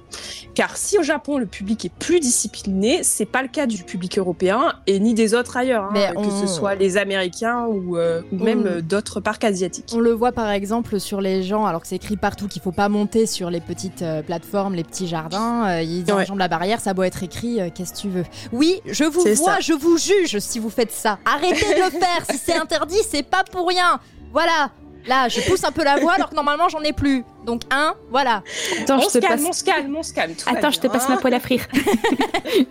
Car 0.55 0.77
si 0.77 0.97
au 0.97 1.03
Japon 1.03 1.37
le 1.37 1.45
public 1.45 1.85
est 1.85 1.93
plus 1.93 2.19
discipliné, 2.19 3.01
c'est 3.03 3.25
pas 3.25 3.41
le 3.41 3.47
cas 3.47 3.65
du 3.65 3.83
public 3.83 4.17
européen 4.17 4.73
et 4.87 4.99
ni 4.99 5.13
des 5.13 5.33
autres 5.33 5.57
ailleurs, 5.57 5.89
hein, 5.95 6.13
que 6.15 6.29
ce 6.29 6.47
soit 6.47 6.75
les 6.75 6.97
Américains 6.97 7.65
ou, 7.65 7.97
euh, 7.97 8.21
ou 8.31 8.37
même 8.43 8.61
On- 8.65 8.65
euh, 8.77 8.81
d'autres 8.81 9.19
parcs 9.19 9.43
asiatiques. 9.43 9.91
On 9.93 9.99
le 9.99 10.11
voit 10.11 10.31
par 10.31 10.49
exemple 10.51 10.99
sur 10.99 11.21
les 11.21 11.43
gens, 11.43 11.65
alors 11.65 11.81
que 11.81 11.87
c'est 11.87 11.95
écrit 11.95 12.17
partout 12.17 12.47
qu'il 12.47 12.61
faut 12.61 12.71
pas 12.71 12.89
monter 12.89 13.25
sur 13.25 13.49
les 13.49 13.61
petites 13.61 14.01
euh, 14.01 14.21
plateformes, 14.21 14.75
les 14.75 14.83
petits 14.83 15.07
jardins. 15.07 15.67
euh, 15.67 15.81
ils 15.81 16.03
Ouais. 16.05 16.11
enjambent 16.23 16.39
la 16.39 16.47
barrière, 16.47 16.79
ça 16.79 16.93
doit 16.93 17.07
être 17.07 17.23
écrit, 17.23 17.59
qu'est-ce 17.73 17.93
que 17.93 17.97
tu 17.99 18.09
veux. 18.09 18.25
Oui, 18.51 18.81
je 18.85 19.03
vous 19.05 19.21
vois, 19.21 19.35
ça. 19.35 19.57
je 19.59 19.73
vous 19.73 19.97
juge 19.97 20.37
si 20.39 20.59
vous 20.59 20.69
faites 20.69 20.91
ça. 20.91 21.17
Arrêtez 21.25 21.55
de 21.55 21.83
le 21.85 21.89
faire, 21.99 22.25
si 22.29 22.37
c'est 22.37 22.55
interdit, 22.61 22.97
c'est 23.09 23.23
pas 23.23 23.43
pour 23.43 23.67
rien. 23.67 23.99
Voilà. 24.31 24.71
Là, 25.07 25.27
je 25.27 25.41
pousse 25.41 25.63
un 25.63 25.71
peu 25.71 25.83
la 25.83 25.97
voix 25.97 26.13
alors 26.13 26.29
que 26.29 26.35
normalement 26.35 26.69
j'en 26.69 26.81
ai 26.81 26.93
plus. 26.93 27.23
Donc, 27.45 27.63
un, 27.71 27.93
voilà. 28.09 28.41
Attends, 28.81 28.97
on 28.97 29.01
je 29.01 29.07
se 29.09 29.17
te 29.17 29.25
calme, 29.25 29.39
passe. 29.39 29.49
on 29.49 29.53
se 29.53 29.63
calme, 29.63 29.95
on 29.95 30.03
se 30.03 30.13
calme. 30.13 30.33
tout 30.33 30.45
Attends, 30.47 30.71
je 30.71 30.79
te 30.79 30.87
passe 30.87 31.05
hein. 31.05 31.15
ma 31.15 31.17
poêle 31.17 31.33
à 31.33 31.39
frire. 31.39 31.67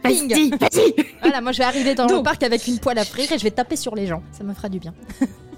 Ping. 0.02 0.28
Vas-y, 0.30 0.50
vas-y. 0.50 0.94
Voilà, 1.20 1.40
moi 1.40 1.52
je 1.52 1.58
vais 1.58 1.64
arriver 1.64 1.94
dans 1.94 2.06
le 2.06 2.22
parc 2.22 2.42
avec 2.42 2.66
une 2.66 2.78
poêle 2.78 2.98
à 2.98 3.04
frire 3.04 3.30
et 3.32 3.38
je 3.38 3.44
vais 3.44 3.50
taper 3.50 3.76
sur 3.76 3.94
les 3.94 4.06
gens. 4.06 4.22
Ça 4.32 4.44
me 4.44 4.54
fera 4.54 4.68
du 4.68 4.78
bien. 4.78 4.94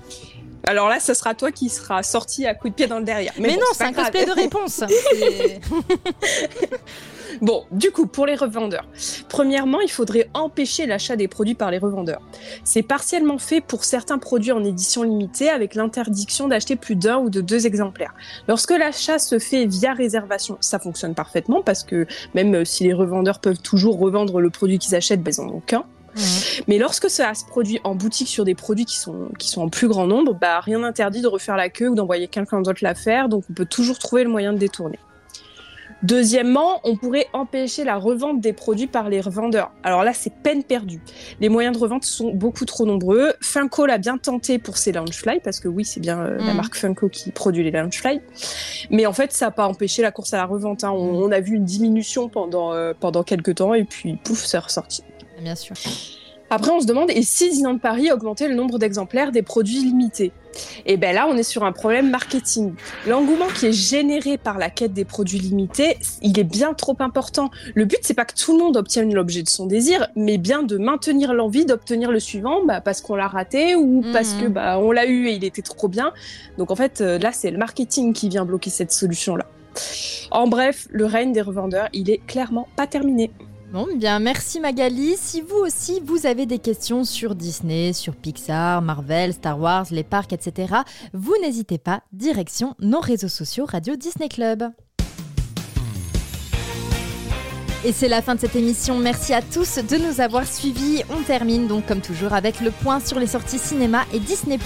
Alors 0.66 0.88
là, 0.88 1.00
ce 1.00 1.14
sera 1.14 1.34
toi 1.34 1.52
qui 1.52 1.68
sera 1.68 2.02
sorti 2.02 2.46
à 2.46 2.54
coup 2.54 2.68
de 2.68 2.74
pied 2.74 2.86
dans 2.86 2.98
le 2.98 3.04
derrière. 3.04 3.32
Mais, 3.38 3.50
bon, 3.50 3.60
non, 3.60 3.66
c'est 3.72 3.84
un 3.84 3.92
grave. 3.92 4.10
cosplay 4.10 4.26
de 4.26 4.32
réponse. 4.32 4.82
Bon, 7.40 7.64
du 7.72 7.90
coup, 7.90 8.06
pour 8.06 8.26
les 8.26 8.36
revendeurs, 8.36 8.86
premièrement, 9.28 9.80
il 9.80 9.90
faudrait 9.90 10.28
empêcher 10.34 10.86
l'achat 10.86 11.16
des 11.16 11.28
produits 11.28 11.54
par 11.54 11.70
les 11.70 11.78
revendeurs. 11.78 12.22
C'est 12.62 12.82
partiellement 12.82 13.38
fait 13.38 13.60
pour 13.60 13.84
certains 13.84 14.18
produits 14.18 14.52
en 14.52 14.62
édition 14.62 15.02
limitée 15.02 15.50
avec 15.50 15.74
l'interdiction 15.74 16.48
d'acheter 16.48 16.76
plus 16.76 16.94
d'un 16.94 17.18
ou 17.18 17.30
de 17.30 17.40
deux 17.40 17.66
exemplaires. 17.66 18.14
Lorsque 18.48 18.70
l'achat 18.70 19.18
se 19.18 19.38
fait 19.38 19.66
via 19.66 19.94
réservation, 19.94 20.58
ça 20.60 20.78
fonctionne 20.78 21.14
parfaitement 21.14 21.62
parce 21.62 21.82
que 21.82 22.06
même 22.34 22.64
si 22.64 22.84
les 22.84 22.92
revendeurs 22.92 23.40
peuvent 23.40 23.60
toujours 23.60 23.98
revendre 23.98 24.40
le 24.40 24.50
produit 24.50 24.78
qu'ils 24.78 24.94
achètent, 24.94 25.22
ben, 25.22 25.32
ils 25.36 25.40
en 25.40 25.48
ont 25.48 25.60
qu'un. 25.60 25.84
Mais 26.68 26.78
lorsque 26.78 27.10
ça 27.10 27.34
se 27.34 27.44
produit 27.44 27.80
en 27.84 27.94
boutique 27.94 28.28
sur 28.28 28.44
des 28.44 28.54
produits 28.54 28.84
qui 28.84 28.98
sont, 28.98 29.28
qui 29.38 29.48
sont 29.48 29.62
en 29.62 29.68
plus 29.68 29.88
grand 29.88 30.06
nombre, 30.06 30.34
bah, 30.34 30.60
rien 30.60 30.78
n'interdit 30.80 31.20
de 31.22 31.28
refaire 31.28 31.56
la 31.56 31.68
queue 31.68 31.88
ou 31.88 31.94
d'envoyer 31.94 32.28
quelqu'un 32.28 32.60
d'autre 32.62 32.80
la 32.82 32.94
faire, 32.94 33.28
donc 33.28 33.44
on 33.50 33.52
peut 33.52 33.66
toujours 33.66 33.98
trouver 33.98 34.24
le 34.24 34.30
moyen 34.30 34.52
de 34.52 34.58
détourner. 34.58 34.98
Deuxièmement, 36.02 36.80
on 36.84 36.96
pourrait 36.96 37.28
empêcher 37.32 37.82
la 37.82 37.96
revente 37.96 38.38
des 38.40 38.52
produits 38.52 38.86
par 38.88 39.08
les 39.08 39.22
revendeurs. 39.22 39.70
Alors 39.82 40.04
là, 40.04 40.12
c'est 40.12 40.34
peine 40.42 40.62
perdue. 40.62 41.00
Les 41.40 41.48
moyens 41.48 41.74
de 41.74 41.80
revente 41.80 42.04
sont 42.04 42.30
beaucoup 42.34 42.66
trop 42.66 42.84
nombreux. 42.84 43.32
Funko 43.40 43.86
l'a 43.86 43.96
bien 43.96 44.18
tenté 44.18 44.58
pour 44.58 44.76
ses 44.76 44.92
Loungefly, 44.92 45.40
parce 45.42 45.60
que 45.60 45.68
oui, 45.68 45.86
c'est 45.86 46.00
bien 46.00 46.20
euh, 46.20 46.36
la 46.38 46.50
Mhm. 46.50 46.56
marque 46.56 46.74
Funko 46.76 47.08
qui 47.08 47.30
produit 47.30 47.64
les 47.64 47.70
Loungefly. 47.70 48.20
Mais 48.90 49.06
en 49.06 49.14
fait, 49.14 49.32
ça 49.32 49.46
n'a 49.46 49.50
pas 49.50 49.66
empêché 49.66 50.02
la 50.02 50.10
course 50.10 50.34
à 50.34 50.36
la 50.36 50.44
revente. 50.44 50.84
hein. 50.84 50.90
On, 50.90 51.22
on 51.22 51.32
a 51.32 51.40
vu 51.40 51.56
une 51.56 51.64
diminution 51.64 52.28
pendant, 52.28 52.74
euh, 52.74 52.92
pendant 52.98 53.22
quelques 53.22 53.54
temps, 53.54 53.72
et 53.72 53.84
puis 53.84 54.16
pouf, 54.22 54.44
c'est 54.44 54.58
ressorti. 54.58 55.02
Bien 55.44 55.54
sûr. 55.54 55.76
Après, 56.50 56.70
on 56.70 56.80
se 56.80 56.86
demande, 56.86 57.10
et 57.10 57.22
si 57.22 57.48
Disneyland 57.50 57.78
Paris 57.78 58.12
augmentait 58.12 58.48
le 58.48 58.54
nombre 58.54 58.78
d'exemplaires 58.78 59.32
des 59.32 59.42
produits 59.42 59.82
limités? 59.82 60.30
Et 60.86 60.96
ben 60.96 61.14
là, 61.14 61.26
on 61.28 61.36
est 61.36 61.42
sur 61.42 61.64
un 61.64 61.72
problème 61.72 62.10
marketing. 62.10 62.74
L'engouement 63.08 63.48
qui 63.48 63.66
est 63.66 63.72
généré 63.72 64.38
par 64.38 64.58
la 64.58 64.70
quête 64.70 64.92
des 64.92 65.04
produits 65.04 65.38
limités, 65.38 65.96
il 66.22 66.38
est 66.38 66.44
bien 66.44 66.72
trop 66.74 66.96
important. 67.00 67.50
Le 67.74 67.86
but, 67.86 67.98
c'est 68.02 68.14
pas 68.14 68.24
que 68.24 68.34
tout 68.34 68.56
le 68.56 68.62
monde 68.62 68.76
obtienne 68.76 69.12
l'objet 69.12 69.42
de 69.42 69.48
son 69.48 69.66
désir, 69.66 70.06
mais 70.16 70.38
bien 70.38 70.62
de 70.62 70.78
maintenir 70.78 71.34
l'envie 71.34 71.64
d'obtenir 71.64 72.12
le 72.12 72.20
suivant, 72.20 72.64
bah, 72.64 72.80
parce 72.80 73.00
qu'on 73.00 73.16
l'a 73.16 73.26
raté 73.28 73.74
ou 73.74 74.02
parce 74.12 74.34
Mhm. 74.34 74.42
que 74.42 74.48
bah, 74.48 74.78
on 74.78 74.92
l'a 74.92 75.06
eu 75.06 75.26
et 75.28 75.32
il 75.32 75.44
était 75.44 75.62
trop 75.62 75.88
bien. 75.88 76.12
Donc 76.56 76.70
en 76.70 76.76
fait, 76.76 77.00
euh, 77.00 77.18
là, 77.18 77.32
c'est 77.32 77.50
le 77.50 77.58
marketing 77.58 78.12
qui 78.12 78.28
vient 78.28 78.44
bloquer 78.44 78.70
cette 78.70 78.92
solution-là. 78.92 79.46
En 80.30 80.46
bref, 80.46 80.86
le 80.90 81.04
règne 81.06 81.32
des 81.32 81.42
revendeurs, 81.42 81.88
il 81.92 82.10
est 82.10 82.18
clairement 82.26 82.68
pas 82.76 82.86
terminé. 82.86 83.30
Bon, 83.74 83.88
eh 83.90 83.96
bien, 83.96 84.20
merci 84.20 84.60
Magali. 84.60 85.16
Si 85.16 85.40
vous 85.40 85.56
aussi, 85.56 85.98
vous 85.98 86.26
avez 86.26 86.46
des 86.46 86.60
questions 86.60 87.02
sur 87.02 87.34
Disney, 87.34 87.92
sur 87.92 88.14
Pixar, 88.14 88.80
Marvel, 88.82 89.32
Star 89.32 89.58
Wars, 89.58 89.86
les 89.90 90.04
parcs, 90.04 90.32
etc., 90.32 90.74
vous 91.12 91.34
n'hésitez 91.42 91.78
pas, 91.78 92.04
direction 92.12 92.76
nos 92.78 93.00
réseaux 93.00 93.26
sociaux 93.26 93.66
Radio 93.66 93.96
Disney 93.96 94.28
Club. 94.28 94.62
Et 97.86 97.92
c'est 97.92 98.08
la 98.08 98.22
fin 98.22 98.34
de 98.34 98.40
cette 98.40 98.56
émission. 98.56 98.96
Merci 98.96 99.34
à 99.34 99.42
tous 99.42 99.76
de 99.76 99.96
nous 99.98 100.22
avoir 100.22 100.46
suivis. 100.46 101.02
On 101.10 101.20
termine 101.20 101.66
donc 101.66 101.84
comme 101.84 102.00
toujours 102.00 102.32
avec 102.32 102.62
le 102.62 102.70
point 102.70 102.98
sur 102.98 103.18
les 103.18 103.26
sorties 103.26 103.58
cinéma 103.58 104.04
et 104.14 104.18
Disney+. 104.20 104.58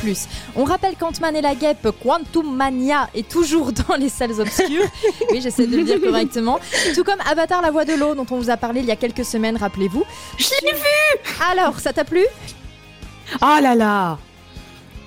On 0.55 0.63
rappelle 0.63 0.95
qu'Ant-Man 0.95 1.35
et 1.35 1.41
la 1.41 1.57
guêpe 1.57 1.89
Quantum 2.01 2.55
Mania 2.55 3.11
est 3.17 3.29
toujours 3.29 3.73
dans 3.73 3.97
les 3.97 4.09
salles 4.09 4.41
obscures. 4.41 4.85
oui, 5.33 5.41
j'essaie 5.41 5.67
de 5.67 5.77
le 5.77 5.83
dire 5.83 6.01
correctement. 6.01 6.61
Tout 6.95 7.03
comme 7.03 7.19
Avatar 7.29 7.61
la 7.61 7.73
voix 7.73 7.85
de 7.85 7.95
l'eau 7.95 8.15
dont 8.15 8.27
on 8.31 8.39
vous 8.39 8.51
a 8.51 8.57
parlé 8.57 8.81
il 8.81 8.87
y 8.87 8.93
a 8.93 8.97
quelques 8.97 9.25
semaines, 9.25 9.57
rappelez-vous. 9.57 10.05
Je 10.39 10.51
l'ai 10.65 10.73
vu 10.73 11.33
Alors, 11.51 11.81
ça 11.81 11.93
t'a 11.93 12.05
plu? 12.05 12.25
Oh 13.43 13.59
là 13.61 13.75
là 13.75 14.19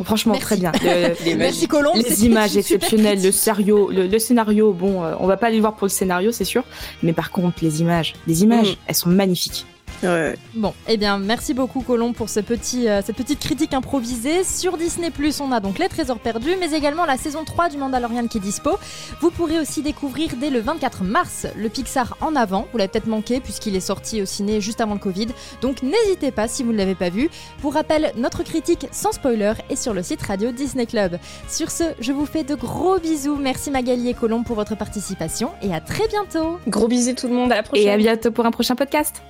Franchement, 0.04 0.34
Merci. 0.34 0.46
très 0.46 0.58
bien. 0.58 0.72
Le- 0.84 1.16
Les 1.26 1.36
Merci 1.36 1.68
Colombe. 1.68 1.96
les 1.96 2.04
c'était 2.04 2.22
images 2.28 2.58
exceptionnelles, 2.58 3.22
le 3.24 3.32
scénario, 3.32 3.90
le, 3.92 4.08
le 4.08 4.20
scénario, 4.20 4.74
bon, 4.74 5.04
euh, 5.04 5.14
on 5.20 5.28
va 5.28 5.38
pas 5.38 5.48
aller 5.48 5.56
le 5.58 5.62
voir 5.62 5.76
pour 5.76 5.86
le 5.86 5.92
scénario, 5.92 6.32
c'est 6.32 6.46
sûr. 6.46 6.64
Mais 7.04 7.14
par 7.14 7.32
contre, 7.32 7.58
les 7.64 7.82
images, 7.82 8.14
les 8.28 8.44
images, 8.44 8.70
Mhm. 8.72 8.76
elles 8.88 8.96
sont 8.96 9.10
magnifiques. 9.10 9.66
Ouais. 10.04 10.36
Bon, 10.56 10.74
eh 10.88 10.98
bien, 10.98 11.18
merci 11.18 11.54
beaucoup 11.54 11.82
Colomb 11.82 12.14
pour 12.14 12.30
ce 12.30 12.40
petit, 12.40 12.90
euh, 12.90 13.02
cette 13.06 13.16
petite 13.16 13.40
critique 13.40 13.74
improvisée. 13.74 14.44
Sur 14.44 14.78
Disney+, 14.78 15.12
on 15.40 15.52
a 15.52 15.60
donc 15.60 15.80
Les 15.80 15.90
Trésors 15.90 16.20
Perdus, 16.20 16.56
mais 16.60 16.72
également 16.72 17.06
la 17.06 17.18
saison 17.18 17.44
3 17.46 17.70
du 17.70 17.78
Mandalorian 17.78 18.28
qui 18.28 18.38
est 18.38 18.42
dispo. 18.42 18.72
Vous 19.20 19.32
pourrez 19.32 19.60
aussi 19.60 19.82
découvrir 19.82 20.32
dès 20.38 20.50
le 20.50 20.60
24 20.60 21.04
mars 21.04 21.48
le 21.56 21.70
Pixar 21.70 22.18
en 22.22 22.36
avant. 22.36 22.68
Vous 22.72 22.78
l'avez 22.78 22.88
peut-être 22.90 23.08
manqué 23.08 23.40
puisqu'il 23.40 23.76
est 23.76 23.80
sorti 23.80 24.22
au 24.22 24.26
ciné 24.26 24.60
juste 24.62 24.82
avant 24.82 24.94
le 24.94 25.00
Covid. 25.00 25.28
Donc 25.62 25.84
n'hésitez 25.84 26.32
pas 26.32 26.48
si 26.48 26.64
vous 26.64 26.72
ne 26.72 26.78
l'avez 26.78 26.96
pas 26.96 27.10
vu. 27.10 27.30
Pour 27.62 27.74
rappel, 27.74 28.12
notre 28.18 28.44
critique 28.44 28.88
sans 28.92 29.12
spoiler 29.12 29.54
est 29.70 29.76
sur 29.76 29.94
le 29.94 30.04
site 30.04 30.22
Radio 30.24 30.52
Disney 30.52 30.86
Club. 30.86 31.18
Sur 31.48 31.70
ce, 31.70 31.84
je 32.00 32.12
vous 32.12 32.26
fais 32.26 32.44
de 32.44 32.56
gros 32.56 33.00
bisous. 33.00 33.36
Merci 33.36 33.72
Magali 33.72 34.10
et 34.10 34.14
Colomb 34.14 34.44
pour 34.44 34.56
votre 34.56 34.76
participation 34.76 35.52
et 35.62 35.74
à 35.74 35.80
très 35.80 36.08
bientôt. 36.08 36.58
Gros 36.68 36.88
bisous 36.88 37.14
tout 37.14 37.28
le 37.28 37.34
monde, 37.34 37.52
à 37.52 37.56
la 37.56 37.64
prochaine. 37.64 37.88
Et 37.88 37.92
à 37.92 37.98
bientôt 37.98 38.32
pour 38.32 38.46
un 38.46 38.52
prochain 38.52 38.76
podcast. 38.76 39.22